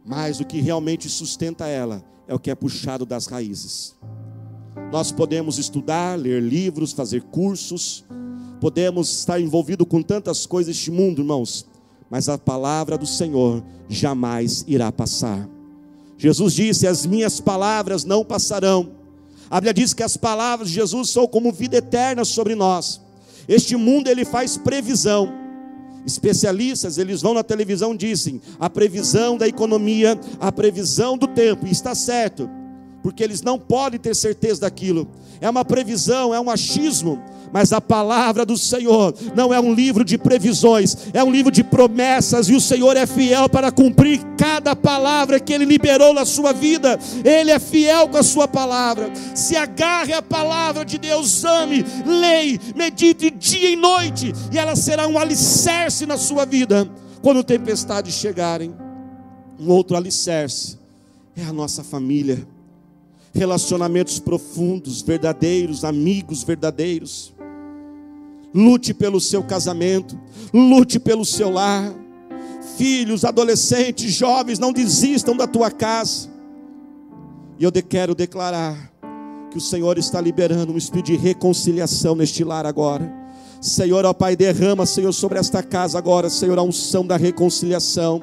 Mas 0.03 0.39
o 0.39 0.43
que 0.43 0.59
realmente 0.59 1.07
sustenta 1.07 1.67
ela 1.67 2.03
é 2.27 2.33
o 2.33 2.39
que 2.39 2.49
é 2.49 2.55
puxado 2.55 3.05
das 3.05 3.27
raízes. 3.27 3.93
Nós 4.91 5.11
podemos 5.11 5.59
estudar, 5.59 6.17
ler 6.17 6.41
livros, 6.41 6.93
fazer 6.93 7.21
cursos, 7.21 8.03
podemos 8.59 9.19
estar 9.19 9.39
envolvido 9.39 9.85
com 9.85 10.01
tantas 10.01 10.47
coisas 10.47 10.75
deste 10.75 10.89
mundo, 10.89 11.21
irmãos, 11.21 11.67
mas 12.09 12.27
a 12.27 12.35
palavra 12.35 12.97
do 12.97 13.05
Senhor 13.05 13.63
jamais 13.87 14.65
irá 14.67 14.91
passar. 14.91 15.47
Jesus 16.17 16.53
disse: 16.55 16.87
As 16.87 17.05
minhas 17.05 17.39
palavras 17.39 18.03
não 18.03 18.25
passarão. 18.25 18.93
A 19.47 19.61
Bíblia 19.61 19.75
diz 19.75 19.93
que 19.93 20.01
as 20.01 20.17
palavras 20.17 20.69
de 20.69 20.73
Jesus 20.73 21.11
são 21.11 21.27
como 21.27 21.51
vida 21.51 21.77
eterna 21.77 22.25
sobre 22.25 22.55
nós. 22.55 23.02
Este 23.47 23.75
mundo 23.75 24.07
ele 24.07 24.25
faz 24.25 24.57
previsão. 24.57 25.31
Especialistas, 26.05 26.97
eles 26.97 27.21
vão 27.21 27.33
na 27.33 27.43
televisão 27.43 27.95
dizem 27.95 28.41
a 28.59 28.69
previsão 28.69 29.37
da 29.37 29.47
economia, 29.47 30.19
a 30.39 30.51
previsão 30.51 31.17
do 31.17 31.27
tempo, 31.27 31.65
e 31.65 31.71
está 31.71 31.95
certo, 31.95 32.49
porque 33.01 33.23
eles 33.23 33.41
não 33.41 33.57
podem 33.57 33.99
ter 33.99 34.13
certeza 34.13 34.61
daquilo. 34.61 35.07
É 35.39 35.49
uma 35.49 35.63
previsão, 35.63 36.33
é 36.33 36.39
um 36.39 36.49
achismo, 36.49 37.21
mas 37.53 37.71
a 37.71 37.79
palavra 37.79 38.43
do 38.43 38.57
Senhor 38.57 39.13
não 39.35 39.53
é 39.53 39.59
um 39.59 39.71
livro 39.71 40.03
de 40.03 40.17
previsões, 40.17 40.97
é 41.13 41.23
um 41.23 41.31
livro 41.31 41.51
de 41.51 41.63
promessas, 41.63 42.49
e 42.49 42.55
o 42.55 42.59
Senhor 42.59 42.97
é 42.97 43.05
fiel 43.05 43.47
para 43.47 43.71
cumprir 43.71 44.21
cada 44.35 44.75
palavra 44.75 45.39
que 45.39 45.53
Ele 45.53 45.63
liberou 45.63 46.15
na 46.15 46.25
sua 46.25 46.51
vida, 46.51 46.99
Ele 47.23 47.51
é 47.51 47.59
fiel 47.59 48.09
com 48.09 48.17
a 48.17 48.23
sua 48.23 48.47
palavra. 48.47 49.11
Se 49.35 49.55
agarre 49.55 50.13
à 50.13 50.21
palavra 50.21 50.83
de 50.83 50.97
Deus, 50.97 51.45
ame, 51.45 51.85
leia, 52.03 52.59
medite 52.75 53.29
dia 53.29 53.69
e 53.69 53.75
noite, 53.75 54.33
e 54.51 54.57
ela 54.57 54.75
será 54.75 55.07
um 55.07 55.19
alicerce 55.19 56.07
na 56.07 56.17
sua 56.17 56.45
vida 56.45 56.89
quando 57.21 57.43
tempestades 57.43 58.15
chegarem. 58.15 58.73
Um 59.59 59.69
outro 59.69 59.95
alicerce 59.95 60.79
é 61.37 61.43
a 61.43 61.53
nossa 61.53 61.83
família 61.83 62.47
relacionamentos 63.33 64.19
profundos, 64.19 65.01
verdadeiros, 65.01 65.83
amigos 65.83 66.43
verdadeiros. 66.43 67.32
Lute 68.53 68.93
pelo 68.93 69.19
seu 69.19 69.43
casamento, 69.43 70.19
lute 70.53 70.99
pelo 70.99 71.25
seu 71.25 71.49
lar. 71.49 71.91
Filhos, 72.77 73.25
adolescentes, 73.25 74.13
jovens, 74.13 74.59
não 74.59 74.71
desistam 74.71 75.35
da 75.35 75.47
tua 75.47 75.71
casa. 75.71 76.29
E 77.57 77.63
eu 77.63 77.71
quero 77.71 78.13
declarar 78.13 78.91
que 79.49 79.57
o 79.57 79.61
Senhor 79.61 79.97
está 79.97 80.21
liberando 80.21 80.71
um 80.71 80.77
espírito 80.77 81.07
de 81.07 81.17
reconciliação 81.17 82.15
neste 82.15 82.43
lar 82.43 82.65
agora. 82.65 83.11
Senhor, 83.59 84.05
ó 84.05 84.13
Pai, 84.13 84.35
derrama, 84.35 84.85
Senhor, 84.85 85.13
sobre 85.13 85.39
esta 85.39 85.63
casa 85.63 85.97
agora, 85.97 86.29
Senhor, 86.29 86.57
a 86.59 86.63
unção 86.63 87.05
da 87.05 87.17
reconciliação. 87.17 88.21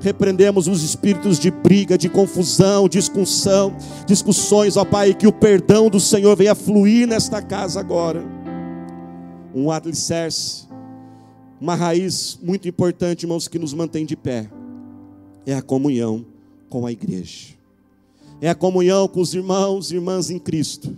Repreendemos 0.00 0.68
os 0.68 0.84
espíritos 0.84 1.38
de 1.38 1.50
briga, 1.50 1.98
de 1.98 2.08
confusão, 2.08 2.88
discussão, 2.88 3.74
discussões, 4.06 4.76
ó 4.76 4.84
Pai, 4.84 5.14
que 5.14 5.26
o 5.26 5.32
perdão 5.32 5.88
do 5.88 5.98
Senhor 5.98 6.36
venha 6.36 6.54
fluir 6.54 7.08
nesta 7.08 7.42
casa 7.42 7.80
agora 7.80 8.37
um 9.54 9.70
alicerce, 9.70 10.66
uma 11.60 11.74
raiz 11.74 12.38
muito 12.42 12.68
importante, 12.68 13.24
irmãos, 13.24 13.48
que 13.48 13.58
nos 13.58 13.72
mantém 13.72 14.06
de 14.06 14.16
pé, 14.16 14.50
é 15.46 15.54
a 15.54 15.62
comunhão 15.62 16.24
com 16.68 16.86
a 16.86 16.92
igreja, 16.92 17.54
é 18.40 18.48
a 18.48 18.54
comunhão 18.54 19.08
com 19.08 19.20
os 19.20 19.34
irmãos 19.34 19.90
e 19.90 19.96
irmãs 19.96 20.30
em 20.30 20.38
Cristo. 20.38 20.96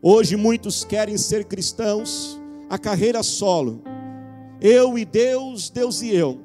Hoje 0.00 0.36
muitos 0.36 0.84
querem 0.84 1.18
ser 1.18 1.44
cristãos, 1.44 2.40
a 2.70 2.78
carreira 2.78 3.22
solo, 3.22 3.82
eu 4.60 4.98
e 4.98 5.04
Deus, 5.04 5.70
Deus 5.70 6.02
e 6.02 6.14
eu. 6.14 6.40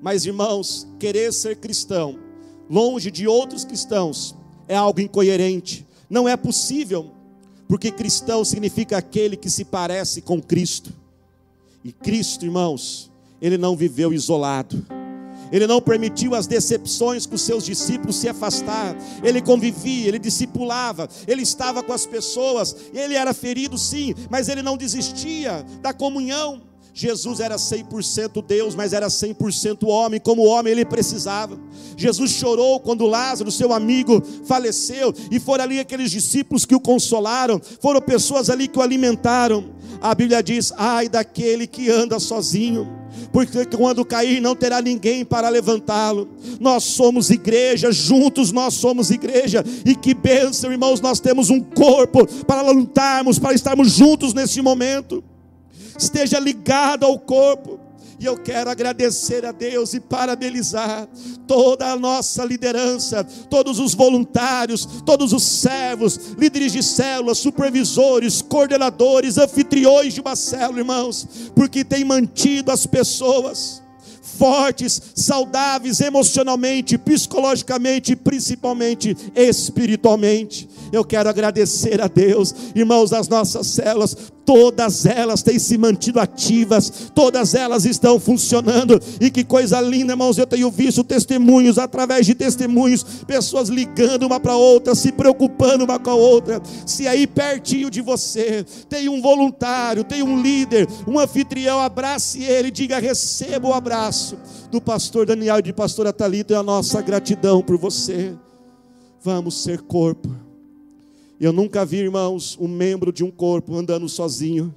Mas 0.00 0.26
irmãos, 0.26 0.86
querer 0.98 1.32
ser 1.32 1.56
cristão, 1.56 2.18
longe 2.68 3.10
de 3.10 3.26
outros 3.26 3.64
cristãos, 3.64 4.34
é 4.68 4.76
algo 4.76 5.00
incoerente. 5.00 5.86
Não 6.10 6.28
é 6.28 6.36
possível 6.36 7.10
porque 7.68 7.90
cristão 7.90 8.44
significa 8.44 8.96
aquele 8.96 9.36
que 9.36 9.50
se 9.50 9.64
parece 9.64 10.20
com 10.20 10.40
Cristo. 10.40 10.92
E 11.82 11.92
Cristo, 11.92 12.44
irmãos, 12.44 13.10
ele 13.40 13.58
não 13.58 13.76
viveu 13.76 14.12
isolado. 14.12 14.86
Ele 15.52 15.66
não 15.66 15.80
permitiu 15.80 16.34
as 16.34 16.46
decepções 16.46 17.26
com 17.26 17.36
seus 17.36 17.64
discípulos 17.64 18.16
se 18.16 18.28
afastar. 18.28 18.96
Ele 19.22 19.40
convivia, 19.40 20.08
ele 20.08 20.18
discipulava, 20.18 21.08
ele 21.28 21.42
estava 21.42 21.82
com 21.82 21.92
as 21.92 22.06
pessoas. 22.06 22.74
Ele 22.92 23.14
era 23.14 23.32
ferido, 23.32 23.78
sim, 23.78 24.14
mas 24.30 24.48
ele 24.48 24.62
não 24.62 24.76
desistia 24.76 25.64
da 25.80 25.92
comunhão. 25.92 26.62
Jesus 26.96 27.40
era 27.40 27.56
100% 27.56 28.40
Deus, 28.46 28.76
mas 28.76 28.92
era 28.92 29.08
100% 29.08 29.88
homem, 29.88 30.20
como 30.20 30.44
homem 30.44 30.70
ele 30.70 30.84
precisava. 30.84 31.58
Jesus 31.96 32.30
chorou 32.30 32.78
quando 32.78 33.04
Lázaro, 33.04 33.50
seu 33.50 33.72
amigo, 33.72 34.22
faleceu, 34.44 35.12
e 35.28 35.40
foram 35.40 35.64
ali 35.64 35.80
aqueles 35.80 36.08
discípulos 36.08 36.64
que 36.64 36.74
o 36.74 36.80
consolaram, 36.80 37.60
foram 37.80 38.00
pessoas 38.00 38.48
ali 38.48 38.68
que 38.68 38.78
o 38.78 38.82
alimentaram. 38.82 39.74
A 40.00 40.14
Bíblia 40.14 40.40
diz: 40.40 40.72
ai 40.76 41.08
daquele 41.08 41.66
que 41.66 41.90
anda 41.90 42.20
sozinho 42.20 43.02
porque 43.32 43.64
quando 43.66 44.04
cair 44.04 44.40
não 44.40 44.54
terá 44.54 44.80
ninguém 44.80 45.24
para 45.24 45.48
levantá-lo. 45.48 46.28
Nós 46.60 46.84
somos 46.84 47.30
igreja, 47.30 47.90
juntos 47.90 48.52
nós 48.52 48.74
somos 48.74 49.10
igreja, 49.10 49.64
e 49.84 49.96
que 49.96 50.14
bênção, 50.14 50.70
irmãos, 50.70 51.00
nós 51.00 51.18
temos 51.18 51.50
um 51.50 51.60
corpo 51.60 52.26
para 52.44 52.70
lutarmos, 52.70 53.38
para 53.38 53.54
estarmos 53.54 53.92
juntos 53.92 54.34
nesse 54.34 54.60
momento 54.62 55.22
esteja 55.98 56.38
ligado 56.38 57.04
ao 57.04 57.18
corpo. 57.18 57.80
E 58.18 58.26
eu 58.26 58.36
quero 58.38 58.70
agradecer 58.70 59.44
a 59.44 59.50
Deus 59.52 59.92
e 59.92 60.00
parabenizar 60.00 61.08
toda 61.46 61.90
a 61.90 61.96
nossa 61.96 62.44
liderança, 62.44 63.24
todos 63.50 63.78
os 63.78 63.92
voluntários, 63.92 64.86
todos 65.04 65.32
os 65.32 65.42
servos, 65.42 66.18
líderes 66.38 66.72
de 66.72 66.82
células, 66.82 67.38
supervisores, 67.38 68.40
coordenadores, 68.40 69.36
anfitriões 69.36 70.14
de 70.14 70.20
uma 70.20 70.36
célula, 70.36 70.78
irmãos, 70.78 71.50
porque 71.54 71.84
tem 71.84 72.04
mantido 72.04 72.70
as 72.70 72.86
pessoas 72.86 73.82
fortes, 74.38 75.00
saudáveis 75.14 76.00
emocionalmente, 76.00 76.98
psicologicamente 76.98 78.12
e 78.12 78.16
principalmente 78.16 79.16
espiritualmente. 79.34 80.68
Eu 80.92 81.04
quero 81.04 81.28
agradecer 81.28 82.00
a 82.00 82.08
Deus, 82.08 82.54
irmãos, 82.74 83.12
as 83.12 83.28
nossas 83.28 83.66
células, 83.68 84.16
todas 84.44 85.06
elas 85.06 85.42
têm 85.42 85.58
se 85.58 85.76
mantido 85.78 86.20
ativas, 86.20 87.10
todas 87.14 87.54
elas 87.54 87.84
estão 87.84 88.20
funcionando, 88.20 89.00
e 89.20 89.30
que 89.30 89.44
coisa 89.44 89.80
linda, 89.80 90.12
irmãos. 90.12 90.38
Eu 90.38 90.46
tenho 90.46 90.70
visto 90.70 91.02
testemunhos, 91.02 91.78
através 91.78 92.26
de 92.26 92.34
testemunhos, 92.34 93.02
pessoas 93.26 93.68
ligando 93.68 94.24
uma 94.24 94.38
para 94.38 94.56
outra, 94.56 94.94
se 94.94 95.12
preocupando 95.12 95.84
uma 95.84 95.98
com 95.98 96.10
a 96.10 96.14
outra. 96.14 96.60
Se 96.86 97.08
aí 97.08 97.26
pertinho 97.26 97.90
de 97.90 98.00
você 98.00 98.64
tem 98.88 99.08
um 99.08 99.20
voluntário, 99.20 100.04
tem 100.04 100.22
um 100.22 100.40
líder, 100.40 100.88
um 101.06 101.18
anfitrião, 101.18 101.80
abrace 101.80 102.42
ele, 102.42 102.70
diga: 102.70 102.98
receba 102.98 103.68
o 103.68 103.72
abraço 103.72 104.36
do 104.70 104.80
pastor 104.80 105.26
Daniel 105.26 105.58
e 105.58 105.62
de 105.62 105.72
pastora 105.72 106.12
Talita 106.12 106.52
e 106.52 106.56
a 106.56 106.62
nossa 106.62 107.00
gratidão 107.00 107.62
por 107.62 107.78
você. 107.78 108.34
Vamos 109.22 109.62
ser 109.62 109.80
corpo 109.82 110.33
eu 111.44 111.52
nunca 111.52 111.84
vi, 111.84 111.98
irmãos, 111.98 112.56
um 112.58 112.66
membro 112.66 113.12
de 113.12 113.22
um 113.22 113.30
corpo 113.30 113.76
andando 113.76 114.08
sozinho. 114.08 114.74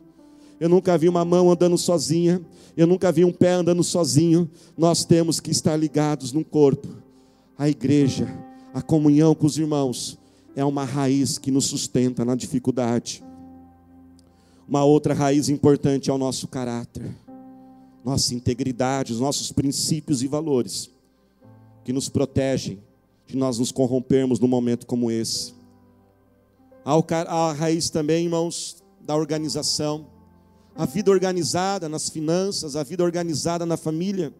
Eu 0.59 0.67
nunca 0.67 0.97
vi 0.97 1.07
uma 1.07 1.23
mão 1.23 1.49
andando 1.49 1.77
sozinha. 1.77 2.41
Eu 2.75 2.85
nunca 2.85 3.09
vi 3.09 3.23
um 3.23 3.31
pé 3.31 3.53
andando 3.53 3.81
sozinho. 3.85 4.51
Nós 4.77 5.05
temos 5.05 5.39
que 5.39 5.49
estar 5.49 5.77
ligados 5.77 6.33
num 6.33 6.43
corpo. 6.43 6.89
A 7.57 7.69
igreja, 7.69 8.27
a 8.73 8.81
comunhão 8.81 9.33
com 9.33 9.45
os 9.45 9.57
irmãos, 9.57 10.19
é 10.57 10.65
uma 10.65 10.83
raiz 10.83 11.37
que 11.37 11.51
nos 11.51 11.67
sustenta 11.67 12.25
na 12.25 12.35
dificuldade. 12.35 13.23
Uma 14.67 14.83
outra 14.83 15.13
raiz 15.13 15.47
importante 15.47 16.09
é 16.09 16.13
o 16.13 16.17
nosso 16.17 16.49
caráter, 16.49 17.15
nossa 18.03 18.35
integridade, 18.35 19.13
os 19.13 19.21
nossos 19.21 19.53
princípios 19.53 20.21
e 20.21 20.27
valores, 20.27 20.89
que 21.85 21.93
nos 21.93 22.09
protegem 22.09 22.77
de 23.25 23.37
nós 23.37 23.57
nos 23.57 23.71
corrompermos 23.71 24.37
num 24.37 24.49
momento 24.49 24.85
como 24.85 25.09
esse 25.09 25.56
a 27.27 27.51
raiz 27.51 27.89
também, 27.89 28.23
irmãos, 28.23 28.81
da 29.01 29.13
organização. 29.13 30.07
A 30.73 30.85
vida 30.85 31.11
organizada 31.11 31.89
nas 31.89 32.07
finanças, 32.07 32.77
a 32.77 32.83
vida 32.83 33.03
organizada 33.03 33.65
na 33.65 33.75
família, 33.75 34.33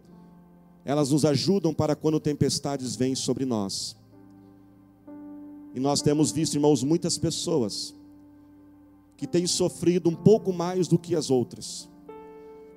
elas 0.86 1.10
nos 1.10 1.26
ajudam 1.26 1.74
para 1.74 1.94
quando 1.94 2.20
tempestades 2.22 2.96
vêm 2.96 3.16
sobre 3.16 3.44
nós. 3.44 3.98
E 5.76 5.80
nós 5.80 6.02
temos 6.02 6.32
visto, 6.32 6.54
irmãos, 6.56 6.84
muitas 6.84 7.18
pessoas 7.18 7.94
que 9.18 9.28
têm 9.28 9.46
sofrido 9.46 10.10
um 10.10 10.16
pouco 10.16 10.54
mais 10.54 10.88
do 10.88 10.98
que 10.98 11.16
as 11.16 11.30
outras. 11.30 11.90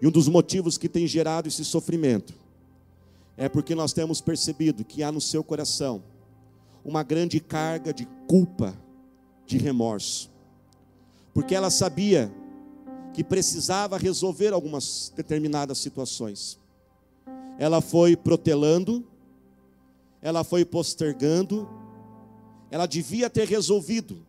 E 0.02 0.06
um 0.06 0.10
dos 0.10 0.26
motivos 0.26 0.76
que 0.76 0.88
tem 0.88 1.06
gerado 1.06 1.46
esse 1.46 1.64
sofrimento 1.64 2.34
é 3.36 3.48
porque 3.48 3.74
nós 3.74 3.92
temos 3.92 4.20
percebido 4.20 4.84
que 4.84 5.02
há 5.02 5.12
no 5.12 5.20
seu 5.20 5.44
coração 5.44 6.02
uma 6.84 7.02
grande 7.02 7.38
carga 7.38 7.92
de 7.92 8.08
culpa 8.26 8.74
de 9.50 9.58
remorso, 9.58 10.30
porque 11.34 11.56
ela 11.56 11.70
sabia 11.70 12.32
que 13.12 13.24
precisava 13.24 13.98
resolver 13.98 14.52
algumas 14.52 15.12
determinadas 15.16 15.78
situações. 15.78 16.56
Ela 17.58 17.80
foi 17.80 18.16
protelando, 18.16 19.04
ela 20.22 20.44
foi 20.44 20.64
postergando, 20.64 21.68
ela 22.70 22.86
devia 22.86 23.28
ter 23.28 23.48
resolvido, 23.48 24.24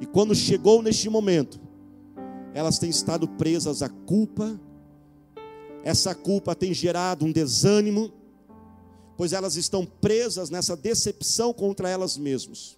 E 0.00 0.06
quando 0.06 0.34
chegou 0.34 0.82
neste 0.82 1.08
momento, 1.08 1.60
elas 2.52 2.78
têm 2.78 2.90
estado 2.90 3.26
presas 3.26 3.82
à 3.82 3.88
culpa, 3.88 4.60
essa 5.82 6.14
culpa 6.14 6.54
tem 6.54 6.74
gerado 6.74 7.24
um 7.24 7.32
desânimo, 7.32 8.12
pois 9.16 9.32
elas 9.32 9.56
estão 9.56 9.86
presas 9.86 10.50
nessa 10.50 10.76
decepção 10.76 11.52
contra 11.52 11.88
elas 11.88 12.16
mesmas. 12.16 12.76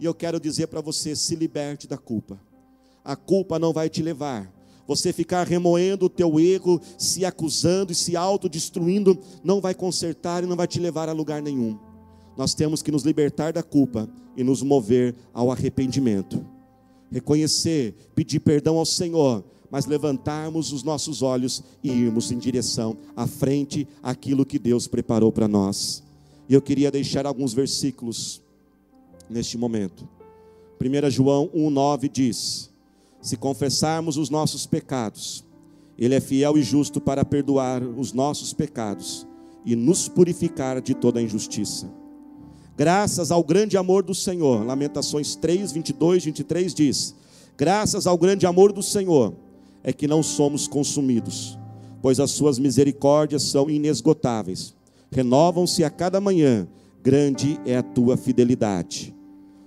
E 0.00 0.04
eu 0.06 0.14
quero 0.14 0.40
dizer 0.40 0.68
para 0.68 0.80
você: 0.80 1.14
se 1.14 1.36
liberte 1.36 1.86
da 1.86 1.98
culpa. 1.98 2.40
A 3.04 3.14
culpa 3.14 3.58
não 3.58 3.72
vai 3.72 3.88
te 3.88 4.02
levar. 4.02 4.50
Você 4.86 5.12
ficar 5.12 5.46
remoendo 5.46 6.06
o 6.06 6.08
teu 6.08 6.40
erro, 6.40 6.80
se 6.98 7.24
acusando 7.24 7.92
e 7.92 7.94
se 7.94 8.16
autodestruindo, 8.16 9.16
não 9.44 9.60
vai 9.60 9.74
consertar 9.74 10.42
e 10.42 10.46
não 10.46 10.56
vai 10.56 10.66
te 10.66 10.80
levar 10.80 11.08
a 11.08 11.12
lugar 11.12 11.40
nenhum. 11.40 11.78
Nós 12.36 12.54
temos 12.54 12.82
que 12.82 12.90
nos 12.90 13.04
libertar 13.04 13.52
da 13.52 13.62
culpa 13.62 14.08
e 14.36 14.42
nos 14.42 14.62
mover 14.62 15.14
ao 15.32 15.52
arrependimento. 15.52 16.44
Reconhecer, 17.10 17.94
pedir 18.14 18.40
perdão 18.40 18.78
ao 18.78 18.86
Senhor, 18.86 19.44
mas 19.70 19.86
levantarmos 19.86 20.72
os 20.72 20.82
nossos 20.82 21.22
olhos 21.22 21.62
e 21.84 21.90
irmos 21.90 22.32
em 22.32 22.38
direção 22.38 22.96
à 23.14 23.26
frente 23.26 23.86
aquilo 24.02 24.46
que 24.46 24.58
Deus 24.58 24.88
preparou 24.88 25.30
para 25.30 25.46
nós. 25.46 26.02
E 26.48 26.54
eu 26.54 26.62
queria 26.62 26.90
deixar 26.90 27.26
alguns 27.26 27.52
versículos 27.52 28.39
neste 29.30 29.56
momento. 29.56 30.08
1 30.82 31.10
João 31.10 31.48
1,9 31.54 32.10
diz: 32.10 32.70
Se 33.20 33.36
confessarmos 33.36 34.16
os 34.16 34.30
nossos 34.30 34.66
pecados, 34.66 35.44
Ele 35.98 36.14
é 36.14 36.20
fiel 36.20 36.58
e 36.58 36.62
justo 36.62 37.00
para 37.00 37.24
perdoar 37.24 37.82
os 37.82 38.12
nossos 38.12 38.52
pecados 38.52 39.26
e 39.64 39.76
nos 39.76 40.08
purificar 40.08 40.80
de 40.80 40.94
toda 40.94 41.22
injustiça. 41.22 41.90
Graças 42.76 43.30
ao 43.30 43.44
grande 43.44 43.76
amor 43.76 44.02
do 44.02 44.14
Senhor, 44.14 44.64
Lamentações 44.64 45.36
3, 45.36 45.70
22, 45.72 46.24
23 46.24 46.74
diz: 46.74 47.14
Graças 47.56 48.06
ao 48.06 48.16
grande 48.16 48.46
amor 48.46 48.72
do 48.72 48.82
Senhor, 48.82 49.34
é 49.84 49.92
que 49.92 50.08
não 50.08 50.22
somos 50.22 50.66
consumidos, 50.66 51.58
pois 52.00 52.18
as 52.18 52.30
suas 52.30 52.58
misericórdias 52.58 53.42
são 53.42 53.68
inesgotáveis, 53.68 54.74
renovam-se 55.10 55.84
a 55.84 55.90
cada 55.90 56.22
manhã, 56.22 56.66
grande 57.02 57.60
é 57.66 57.76
a 57.76 57.82
tua 57.82 58.16
fidelidade. 58.16 59.14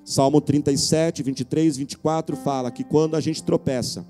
Salmo 0.06 0.42
37, 0.42 1.24
23, 1.24 1.78
24 1.78 2.36
fala 2.36 2.72
que 2.72 2.84
quando 2.84 3.16
a 3.16 3.22
gente 3.22 3.42
tropeça, 3.42 4.06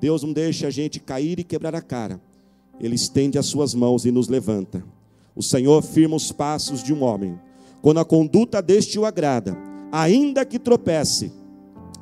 Deus 0.00 0.22
não 0.22 0.32
deixa 0.32 0.66
a 0.66 0.70
gente 0.70 0.98
cair 0.98 1.38
e 1.38 1.44
quebrar 1.44 1.74
a 1.74 1.80
cara. 1.80 2.20
Ele 2.80 2.94
estende 2.94 3.38
as 3.38 3.46
suas 3.46 3.74
mãos 3.74 4.04
e 4.04 4.10
nos 4.10 4.28
levanta. 4.28 4.82
O 5.36 5.42
Senhor 5.42 5.82
firma 5.82 6.16
os 6.16 6.32
passos 6.32 6.82
de 6.82 6.92
um 6.92 7.04
homem. 7.04 7.38
Quando 7.80 8.00
a 8.00 8.04
conduta 8.04 8.60
deste 8.60 8.98
o 8.98 9.04
agrada, 9.04 9.56
ainda 9.92 10.44
que 10.44 10.58
tropece, 10.58 11.32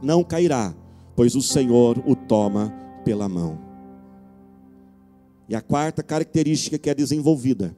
não 0.03 0.25
cairá, 0.25 0.75
pois 1.15 1.35
o 1.35 1.43
Senhor 1.43 2.03
o 2.07 2.15
toma 2.15 2.73
pela 3.05 3.29
mão. 3.29 3.59
E 5.49 5.55
a 5.55 5.61
quarta 5.61 6.03
característica 6.03 6.79
que 6.79 6.89
é 6.89 6.95
desenvolvida, 6.95 7.77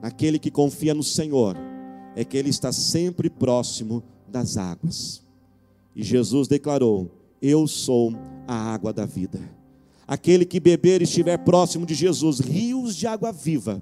aquele 0.00 0.38
que 0.38 0.50
confia 0.50 0.94
no 0.94 1.02
Senhor, 1.02 1.56
é 2.14 2.24
que 2.24 2.36
ele 2.36 2.50
está 2.50 2.70
sempre 2.70 3.28
próximo 3.28 4.02
das 4.32 4.56
águas. 4.56 5.22
E 5.94 6.02
Jesus 6.02 6.48
declarou: 6.48 7.08
Eu 7.40 7.68
sou 7.68 8.12
a 8.48 8.54
água 8.54 8.92
da 8.92 9.06
vida. 9.06 9.38
Aquele 10.08 10.44
que 10.44 10.58
beber 10.58 11.00
e 11.00 11.04
estiver 11.04 11.36
próximo 11.38 11.86
de 11.86 11.94
Jesus, 11.94 12.40
rios 12.40 12.96
de 12.96 13.06
água 13.06 13.30
viva 13.30 13.80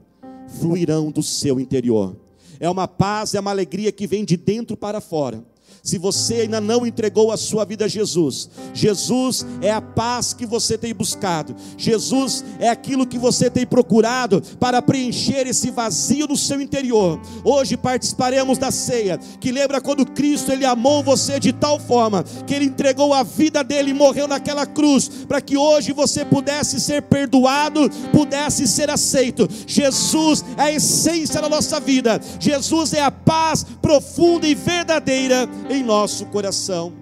fluirão 0.58 1.10
do 1.10 1.22
seu 1.22 1.60
interior. 1.60 2.16
É 2.58 2.68
uma 2.68 2.86
paz, 2.86 3.34
é 3.34 3.40
uma 3.40 3.50
alegria 3.50 3.92
que 3.92 4.06
vem 4.06 4.24
de 4.24 4.36
dentro 4.36 4.76
para 4.76 5.00
fora. 5.00 5.44
Se 5.82 5.98
você 5.98 6.42
ainda 6.42 6.60
não 6.60 6.86
entregou 6.86 7.32
a 7.32 7.36
sua 7.36 7.64
vida 7.64 7.86
a 7.86 7.88
Jesus, 7.88 8.50
Jesus 8.74 9.46
é 9.62 9.70
a 9.70 9.80
paz 9.80 10.34
que 10.34 10.44
você 10.44 10.76
tem 10.76 10.94
buscado, 10.94 11.56
Jesus 11.76 12.44
é 12.58 12.68
aquilo 12.68 13.06
que 13.06 13.18
você 13.18 13.48
tem 13.48 13.66
procurado 13.66 14.42
para 14.58 14.82
preencher 14.82 15.46
esse 15.46 15.70
vazio 15.70 16.26
no 16.26 16.36
seu 16.36 16.60
interior. 16.60 17.20
Hoje 17.44 17.76
participaremos 17.76 18.58
da 18.58 18.70
ceia, 18.70 19.18
que 19.40 19.50
lembra 19.50 19.80
quando 19.80 20.04
Cristo 20.04 20.52
ele 20.52 20.64
amou 20.64 21.02
você 21.02 21.40
de 21.40 21.52
tal 21.52 21.80
forma 21.80 22.24
que 22.46 22.54
ele 22.54 22.66
entregou 22.66 23.14
a 23.14 23.22
vida 23.22 23.64
dele 23.64 23.90
e 23.90 23.94
morreu 23.94 24.28
naquela 24.28 24.66
cruz, 24.66 25.08
para 25.26 25.40
que 25.40 25.56
hoje 25.56 25.92
você 25.92 26.24
pudesse 26.24 26.80
ser 26.80 27.02
perdoado, 27.02 27.88
pudesse 28.12 28.66
ser 28.68 28.90
aceito. 28.90 29.48
Jesus 29.66 30.44
é 30.56 30.62
a 30.62 30.72
essência 30.72 31.40
da 31.40 31.48
nossa 31.48 31.80
vida, 31.80 32.20
Jesus 32.38 32.92
é 32.92 33.00
a 33.00 33.10
paz 33.10 33.64
profunda 33.80 34.46
e 34.46 34.54
verdadeira 34.54 35.48
em 35.68 35.82
nosso 35.82 36.26
coração. 36.26 36.92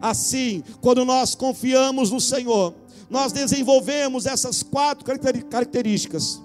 Assim, 0.00 0.62
quando 0.80 1.04
nós 1.04 1.34
confiamos 1.34 2.10
no 2.10 2.20
Senhor, 2.20 2.74
nós 3.08 3.32
desenvolvemos 3.32 4.24
essas 4.24 4.62
quatro 4.62 5.04
características 5.50 6.40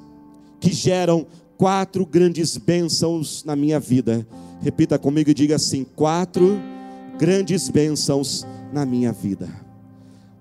que 0.59 0.73
geram 0.73 1.25
quatro 1.57 2.05
grandes 2.05 2.57
bênçãos 2.57 3.43
na 3.45 3.55
minha 3.55 3.79
vida. 3.79 4.27
Repita 4.61 4.97
comigo 4.97 5.29
e 5.29 5.33
diga 5.33 5.55
assim: 5.55 5.85
quatro 5.95 6.59
grandes 7.17 7.69
bênçãos 7.69 8.45
na 8.73 8.85
minha 8.85 9.11
vida. 9.11 9.47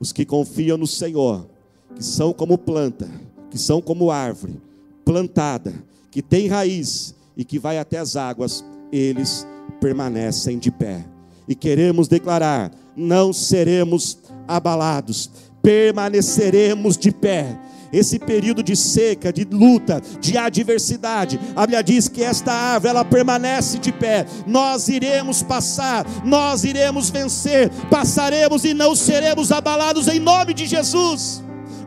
Os 0.01 0.13
que 0.13 0.25
confiam 0.25 0.77
no 0.77 0.87
Senhor, 0.87 1.47
que 1.95 2.05
são 2.05 2.33
como 2.33 2.59
planta, 2.59 3.09
que 3.51 3.59
são 3.59 3.81
como 3.81 4.11
árvore 4.11 4.61
plantada, 5.05 5.73
que 6.11 6.23
tem 6.23 6.49
raiz 6.49 7.15
e 7.37 7.45
que 7.45 7.59
vai 7.59 7.79
até 7.79 7.99
as 7.99 8.17
águas, 8.17 8.65
eles 8.91 9.47
permanecem 9.85 10.59
de 10.59 10.71
pé 10.71 11.05
e 11.47 11.55
queremos 11.55 12.09
declarar: 12.09 12.71
não 12.97 13.35
seremos 13.35 14.17
abalados, 14.49 15.31
permaneceremos 15.63 16.97
de 16.97 17.13
pé. 17.13 17.59
Esse 17.93 18.19
período 18.19 18.61
de 18.61 18.75
seca, 18.75 19.33
de 19.33 19.45
luta, 19.45 20.03
de 20.21 20.37
adversidade, 20.37 21.39
a 21.55 21.61
Bíblia 21.61 21.83
diz 21.83 22.09
que 22.09 22.25
esta 22.25 22.51
árvore 22.51 22.91
ela 22.91 23.05
permanece 23.05 23.79
de 23.79 23.93
pé. 23.93 24.27
Nós 24.47 24.89
iremos 24.89 25.43
passar, 25.43 26.05
nós 26.25 26.65
iremos 26.65 27.11
vencer, 27.11 27.71
passaremos 27.91 28.65
e 28.65 28.73
não 28.73 28.97
seremos 28.97 29.53
abalados 29.53 30.09
em 30.09 30.19
nome 30.19 30.55
de 30.55 30.67
Jesus 30.67 31.45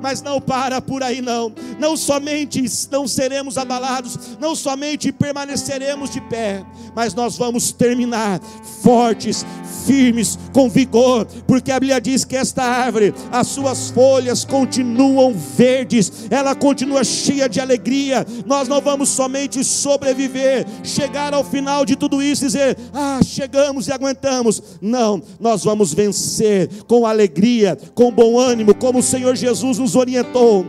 mas 0.08 0.22
não 0.22 0.40
para 0.40 0.80
por 0.80 1.04
aí 1.04 1.22
não. 1.22 1.52
Não 1.78 1.98
somente 1.98 2.64
não 2.90 3.06
seremos 3.06 3.58
abalados, 3.58 4.38
não 4.40 4.56
somente 4.56 5.12
permaneceremos 5.12 6.12
de 6.12 6.22
pé, 6.22 6.64
mas 6.96 7.14
nós 7.14 7.36
vamos 7.38 7.74
terminar 7.74 8.40
fortes, 8.82 9.46
firmes, 9.86 10.40
com 10.54 10.70
vigor, 10.70 11.26
porque 11.46 11.72
a 11.72 11.80
Bíblia 11.80 12.00
diz 12.00 12.24
que 12.24 12.38
esta 12.38 12.64
árvore, 12.64 13.14
as 13.32 13.48
suas 13.48 13.90
folhas 13.90 14.46
continuam 14.46 15.34
verdes, 15.34 16.28
ela 16.30 16.56
continua 16.56 17.04
cheia 17.04 17.50
de 17.50 17.60
alegria. 17.60 18.26
Nós 18.46 18.70
não 18.70 18.80
vamos 18.80 19.10
somente 19.10 19.62
sobreviver, 19.62 20.66
chegar 20.84 21.34
ao 21.34 21.44
final 21.44 21.86
de 21.86 21.98
tudo 21.98 22.22
isso 22.22 22.46
e 22.46 22.48
dizer: 22.48 22.78
"Ah, 22.94 23.20
chegamos 23.26 23.88
e 23.88 23.92
aguentamos". 23.92 24.64
Não, 24.82 25.22
nós 25.38 25.66
vamos 25.66 25.94
vencer 25.94 26.70
com 26.88 27.06
alegria, 27.06 27.78
com 27.94 28.10
bom 28.10 28.40
ânimo, 28.40 28.74
como 28.74 29.00
o 29.00 29.04
Senhor 29.04 29.36
Jesus 29.36 29.78
nos 29.78 29.97
orientou. 29.98 30.66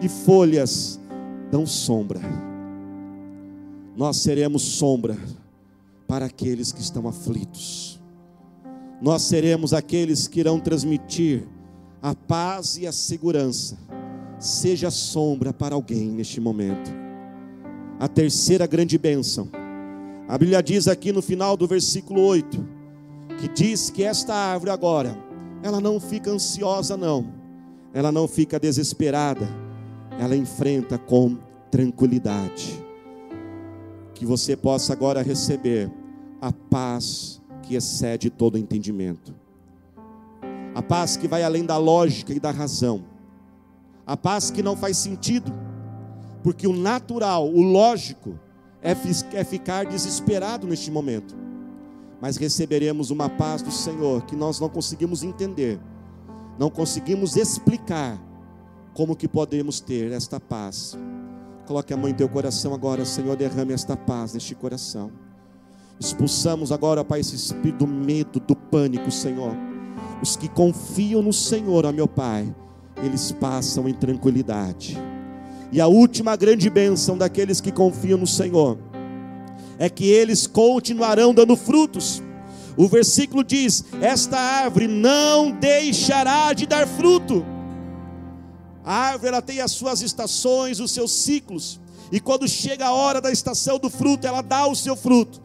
E 0.00 0.08
folhas 0.08 1.00
dão 1.50 1.66
sombra. 1.66 2.20
Nós 3.96 4.18
seremos 4.18 4.62
sombra 4.62 5.16
para 6.06 6.26
aqueles 6.26 6.70
que 6.70 6.80
estão 6.80 7.08
aflitos. 7.08 8.00
Nós 9.00 9.22
seremos 9.22 9.72
aqueles 9.72 10.28
que 10.28 10.40
irão 10.40 10.60
transmitir 10.60 11.44
a 12.02 12.14
paz 12.14 12.76
e 12.76 12.86
a 12.86 12.92
segurança. 12.92 13.76
Seja 14.38 14.90
sombra 14.90 15.52
para 15.52 15.74
alguém 15.74 16.08
neste 16.08 16.40
momento. 16.40 16.90
A 17.98 18.06
terceira 18.06 18.66
grande 18.66 18.98
bênção. 18.98 19.48
A 20.28 20.36
Bíblia 20.36 20.62
diz 20.62 20.88
aqui 20.88 21.12
no 21.12 21.22
final 21.22 21.56
do 21.56 21.66
versículo 21.66 22.20
8, 22.20 22.68
que 23.38 23.48
diz 23.48 23.90
que 23.90 24.02
esta 24.02 24.34
árvore 24.34 24.70
agora, 24.70 25.16
ela 25.62 25.80
não 25.80 26.00
fica 26.00 26.30
ansiosa 26.30 26.96
não. 26.96 27.35
Ela 27.96 28.12
não 28.12 28.28
fica 28.28 28.60
desesperada. 28.60 29.48
Ela 30.20 30.36
enfrenta 30.36 30.98
com 30.98 31.38
tranquilidade. 31.70 32.78
Que 34.12 34.26
você 34.26 34.54
possa 34.54 34.92
agora 34.92 35.22
receber 35.22 35.90
a 36.38 36.52
paz 36.52 37.40
que 37.62 37.74
excede 37.74 38.28
todo 38.28 38.58
entendimento, 38.58 39.34
a 40.74 40.82
paz 40.82 41.16
que 41.16 41.26
vai 41.26 41.42
além 41.42 41.64
da 41.64 41.78
lógica 41.78 42.34
e 42.34 42.38
da 42.38 42.50
razão, 42.50 43.02
a 44.06 44.14
paz 44.14 44.50
que 44.50 44.62
não 44.62 44.76
faz 44.76 44.98
sentido, 44.98 45.50
porque 46.42 46.66
o 46.66 46.74
natural, 46.74 47.48
o 47.48 47.62
lógico, 47.62 48.38
é, 48.82 48.92
é 49.32 49.42
ficar 49.42 49.86
desesperado 49.86 50.66
neste 50.66 50.90
momento, 50.90 51.34
mas 52.20 52.36
receberemos 52.36 53.10
uma 53.10 53.30
paz 53.30 53.62
do 53.62 53.72
Senhor 53.72 54.24
que 54.26 54.36
nós 54.36 54.60
não 54.60 54.68
conseguimos 54.68 55.22
entender, 55.22 55.80
não 56.58 56.70
conseguimos 56.70 57.36
explicar 57.36 58.20
como 58.94 59.16
que 59.16 59.28
podemos 59.28 59.80
ter 59.80 60.12
esta 60.12 60.40
paz. 60.40 60.96
Coloque 61.66 61.92
a 61.92 61.96
mão 61.96 62.08
em 62.08 62.14
teu 62.14 62.28
coração 62.28 62.72
agora, 62.72 63.04
Senhor, 63.04 63.36
derrame 63.36 63.72
esta 63.72 63.96
paz 63.96 64.32
neste 64.32 64.54
coração. 64.54 65.10
Expulsamos 65.98 66.72
agora, 66.72 67.04
Pai, 67.04 67.20
esse 67.20 67.34
espírito 67.34 67.84
do 67.84 67.86
medo, 67.86 68.38
do 68.40 68.54
pânico, 68.54 69.10
Senhor. 69.10 69.56
Os 70.22 70.36
que 70.36 70.48
confiam 70.48 71.22
no 71.22 71.32
Senhor, 71.32 71.84
ó 71.84 71.92
meu 71.92 72.06
Pai, 72.06 72.54
eles 73.02 73.32
passam 73.32 73.88
em 73.88 73.94
tranquilidade. 73.94 74.96
E 75.72 75.80
a 75.80 75.86
última 75.86 76.36
grande 76.36 76.70
bênção 76.70 77.18
daqueles 77.18 77.60
que 77.60 77.72
confiam 77.72 78.18
no 78.18 78.26
Senhor 78.26 78.78
é 79.78 79.88
que 79.90 80.06
eles 80.06 80.46
continuarão 80.46 81.34
dando 81.34 81.56
frutos. 81.56 82.22
O 82.76 82.88
versículo 82.88 83.42
diz: 83.42 83.84
Esta 84.00 84.38
árvore 84.38 84.86
não 84.86 85.50
deixará 85.50 86.52
de 86.52 86.66
dar 86.66 86.86
fruto. 86.86 87.44
A 88.84 88.94
árvore 88.94 89.28
ela 89.28 89.42
tem 89.42 89.60
as 89.60 89.72
suas 89.72 90.02
estações, 90.02 90.78
os 90.78 90.92
seus 90.92 91.10
ciclos, 91.10 91.80
e 92.12 92.20
quando 92.20 92.46
chega 92.46 92.86
a 92.86 92.92
hora 92.92 93.20
da 93.20 93.32
estação 93.32 93.78
do 93.78 93.90
fruto, 93.90 94.26
ela 94.26 94.42
dá 94.42 94.66
o 94.66 94.76
seu 94.76 94.94
fruto. 94.94 95.42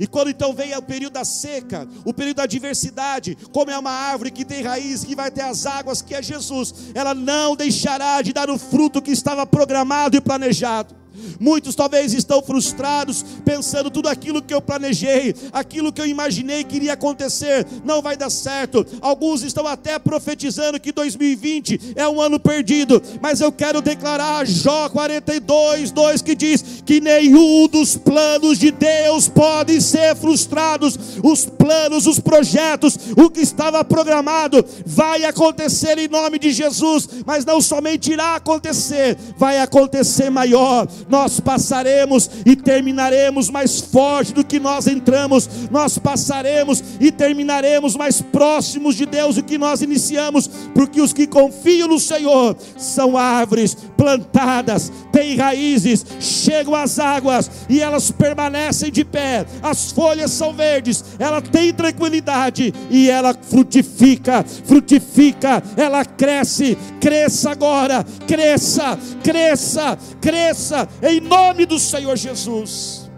E 0.00 0.06
quando 0.06 0.30
então 0.30 0.52
vem 0.52 0.76
o 0.76 0.82
período 0.82 1.14
da 1.14 1.24
seca, 1.24 1.88
o 2.04 2.14
período 2.14 2.36
da 2.36 2.44
adversidade, 2.44 3.36
como 3.52 3.70
é 3.70 3.78
uma 3.78 3.90
árvore 3.90 4.30
que 4.30 4.44
tem 4.44 4.62
raiz, 4.62 5.04
que 5.04 5.16
vai 5.16 5.30
ter 5.30 5.42
as 5.42 5.66
águas, 5.66 6.00
que 6.00 6.14
é 6.14 6.22
Jesus, 6.22 6.74
ela 6.94 7.14
não 7.14 7.56
deixará 7.56 8.22
de 8.22 8.32
dar 8.32 8.48
o 8.48 8.58
fruto 8.58 9.02
que 9.02 9.10
estava 9.10 9.44
programado 9.44 10.16
e 10.16 10.20
planejado. 10.20 10.97
Muitos 11.40 11.74
talvez 11.74 12.12
estão 12.12 12.42
frustrados, 12.42 13.24
pensando 13.44 13.90
tudo 13.90 14.08
aquilo 14.08 14.42
que 14.42 14.54
eu 14.54 14.60
planejei, 14.60 15.34
aquilo 15.52 15.92
que 15.92 16.00
eu 16.00 16.06
imaginei 16.06 16.64
que 16.64 16.76
iria 16.76 16.94
acontecer, 16.94 17.66
não 17.84 18.02
vai 18.02 18.16
dar 18.16 18.30
certo. 18.30 18.86
Alguns 19.00 19.42
estão 19.42 19.66
até 19.66 19.98
profetizando 19.98 20.80
que 20.80 20.92
2020 20.92 21.94
é 21.96 22.08
um 22.08 22.20
ano 22.20 22.38
perdido, 22.38 23.02
mas 23.20 23.40
eu 23.40 23.52
quero 23.52 23.80
declarar 23.80 24.46
Jó 24.46 24.88
42, 24.88 25.90
2 25.90 26.22
que 26.22 26.34
diz 26.34 26.77
que 26.88 27.02
nenhum 27.02 27.68
dos 27.68 27.98
planos 27.98 28.58
de 28.58 28.70
Deus 28.70 29.28
pode 29.28 29.78
ser 29.82 30.16
frustrados. 30.16 30.98
Os 31.22 31.44
planos, 31.44 32.06
os 32.06 32.18
projetos, 32.18 32.98
o 33.14 33.28
que 33.28 33.42
estava 33.42 33.84
programado 33.84 34.64
vai 34.86 35.22
acontecer 35.24 35.98
em 35.98 36.08
nome 36.08 36.38
de 36.38 36.50
Jesus, 36.50 37.06
mas 37.26 37.44
não 37.44 37.60
somente 37.60 38.12
irá 38.12 38.36
acontecer, 38.36 39.18
vai 39.36 39.58
acontecer 39.58 40.30
maior 40.30 40.88
nós 41.08 41.40
passaremos 41.40 42.30
e 42.46 42.56
terminaremos 42.56 43.50
mais 43.50 43.80
forte 43.80 44.32
do 44.32 44.44
que 44.44 44.58
nós 44.58 44.86
entramos, 44.86 45.48
nós 45.70 45.98
passaremos 45.98 46.82
e 47.00 47.12
terminaremos 47.12 47.96
mais 47.96 48.22
próximos 48.22 48.94
de 48.94 49.04
Deus 49.04 49.36
do 49.36 49.42
que 49.42 49.58
nós 49.58 49.82
iniciamos, 49.82 50.48
porque 50.74 51.00
os 51.00 51.12
que 51.12 51.26
confiam 51.26 51.88
no 51.88 51.98
Senhor 51.98 52.56
são 52.76 53.16
árvores 53.16 53.76
plantadas, 53.96 54.92
têm 55.12 55.36
raízes, 55.36 56.04
chegam 56.20 56.77
às 56.82 56.98
águas 56.98 57.50
e 57.68 57.80
elas 57.80 58.10
permanecem 58.10 58.90
de 58.90 59.04
pé, 59.04 59.46
as 59.62 59.90
folhas 59.92 60.30
são 60.30 60.52
verdes, 60.52 61.04
ela 61.18 61.40
tem 61.40 61.72
tranquilidade 61.72 62.72
e 62.90 63.10
ela 63.10 63.34
frutifica, 63.34 64.44
frutifica, 64.44 65.62
ela 65.76 66.04
cresce, 66.04 66.76
cresça 67.00 67.50
agora, 67.50 68.04
cresça, 68.26 68.98
cresça, 69.22 69.98
cresça, 70.20 70.88
em 71.02 71.20
nome 71.20 71.66
do 71.66 71.78
Senhor 71.78 72.16
Jesus. 72.16 73.08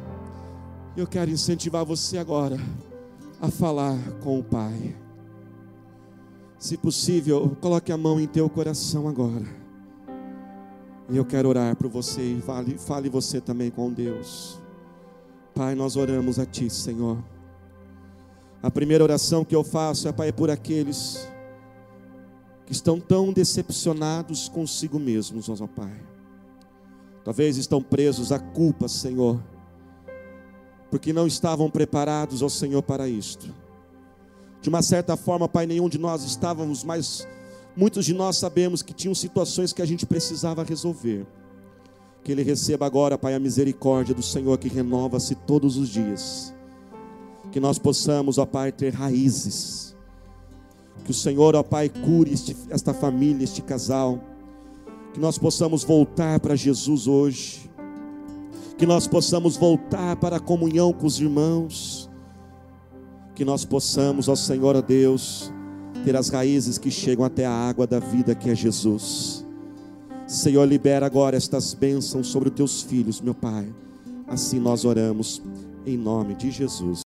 Eu 0.96 1.06
quero 1.06 1.30
incentivar 1.30 1.84
você 1.84 2.18
agora 2.18 2.58
a 3.40 3.48
falar 3.50 3.96
com 4.20 4.38
o 4.38 4.42
Pai. 4.42 4.94
Se 6.58 6.76
possível, 6.76 7.56
coloque 7.60 7.90
a 7.90 7.96
mão 7.96 8.20
em 8.20 8.26
teu 8.26 8.48
coração 8.50 9.08
agora. 9.08 9.59
E 11.10 11.16
eu 11.16 11.24
quero 11.24 11.48
orar 11.48 11.74
por 11.74 11.88
você 11.88 12.22
e 12.22 12.40
fale, 12.40 12.78
fale 12.78 13.08
você 13.08 13.40
também 13.40 13.68
com 13.68 13.92
Deus. 13.92 14.60
Pai, 15.52 15.74
nós 15.74 15.96
oramos 15.96 16.38
a 16.38 16.46
Ti, 16.46 16.70
Senhor. 16.70 17.18
A 18.62 18.70
primeira 18.70 19.02
oração 19.02 19.44
que 19.44 19.56
eu 19.56 19.64
faço 19.64 20.06
é, 20.06 20.12
Pai, 20.12 20.32
por 20.32 20.50
aqueles 20.50 21.28
que 22.64 22.72
estão 22.72 23.00
tão 23.00 23.32
decepcionados 23.32 24.48
consigo 24.48 25.00
mesmos, 25.00 25.48
ó 25.48 25.66
Pai. 25.66 26.00
Talvez 27.24 27.56
estão 27.56 27.82
presos 27.82 28.30
à 28.30 28.38
culpa, 28.38 28.86
Senhor, 28.86 29.42
porque 30.90 31.12
não 31.12 31.26
estavam 31.26 31.68
preparados, 31.68 32.40
ó 32.40 32.48
Senhor, 32.48 32.82
para 32.82 33.08
isto. 33.08 33.52
De 34.62 34.68
uma 34.68 34.82
certa 34.82 35.16
forma, 35.16 35.48
Pai, 35.48 35.66
nenhum 35.66 35.88
de 35.88 35.98
nós 35.98 36.22
estávamos, 36.22 36.84
mas 36.84 37.26
muitos 37.80 38.04
de 38.04 38.12
nós 38.12 38.36
sabemos 38.36 38.82
que 38.82 38.92
tinham 38.92 39.14
situações 39.14 39.72
que 39.72 39.80
a 39.80 39.86
gente 39.86 40.04
precisava 40.04 40.62
resolver. 40.62 41.26
Que 42.22 42.30
Ele 42.30 42.42
receba 42.42 42.84
agora, 42.84 43.16
Pai, 43.16 43.34
a 43.34 43.40
misericórdia 43.40 44.14
do 44.14 44.22
Senhor 44.22 44.58
que 44.58 44.68
renova-se 44.68 45.34
todos 45.34 45.78
os 45.78 45.88
dias. 45.88 46.54
Que 47.50 47.58
nós 47.58 47.78
possamos, 47.78 48.36
ó 48.36 48.44
Pai, 48.44 48.70
ter 48.70 48.92
raízes. 48.92 49.96
Que 51.06 51.10
o 51.10 51.14
Senhor, 51.14 51.56
ó 51.56 51.62
Pai, 51.62 51.88
cure 51.88 52.30
este, 52.30 52.54
esta 52.68 52.92
família, 52.92 53.44
este 53.44 53.62
casal 53.62 54.20
que 55.14 55.18
nós 55.18 55.38
possamos 55.38 55.82
voltar 55.82 56.38
para 56.38 56.54
Jesus 56.54 57.06
hoje, 57.06 57.68
que 58.76 58.84
nós 58.84 59.08
possamos 59.08 59.56
voltar 59.56 60.16
para 60.16 60.36
a 60.36 60.40
comunhão 60.40 60.92
com 60.92 61.06
os 61.06 61.18
irmãos, 61.18 62.10
que 63.34 63.44
nós 63.44 63.64
possamos, 63.64 64.28
ó 64.28 64.36
Senhor, 64.36 64.76
ó 64.76 64.82
Deus, 64.82 65.50
ter 66.04 66.16
as 66.16 66.28
raízes 66.28 66.78
que 66.78 66.90
chegam 66.90 67.24
até 67.24 67.46
a 67.46 67.52
água 67.52 67.86
da 67.86 67.98
vida 67.98 68.34
que 68.34 68.50
é 68.50 68.54
Jesus. 68.54 69.44
Senhor, 70.26 70.64
libera 70.64 71.06
agora 71.06 71.36
estas 71.36 71.74
bênçãos 71.74 72.28
sobre 72.28 72.48
os 72.48 72.54
teus 72.54 72.82
filhos, 72.82 73.20
meu 73.20 73.34
Pai. 73.34 73.66
Assim 74.26 74.60
nós 74.60 74.84
oramos 74.84 75.42
em 75.84 75.96
nome 75.96 76.34
de 76.34 76.50
Jesus. 76.50 77.09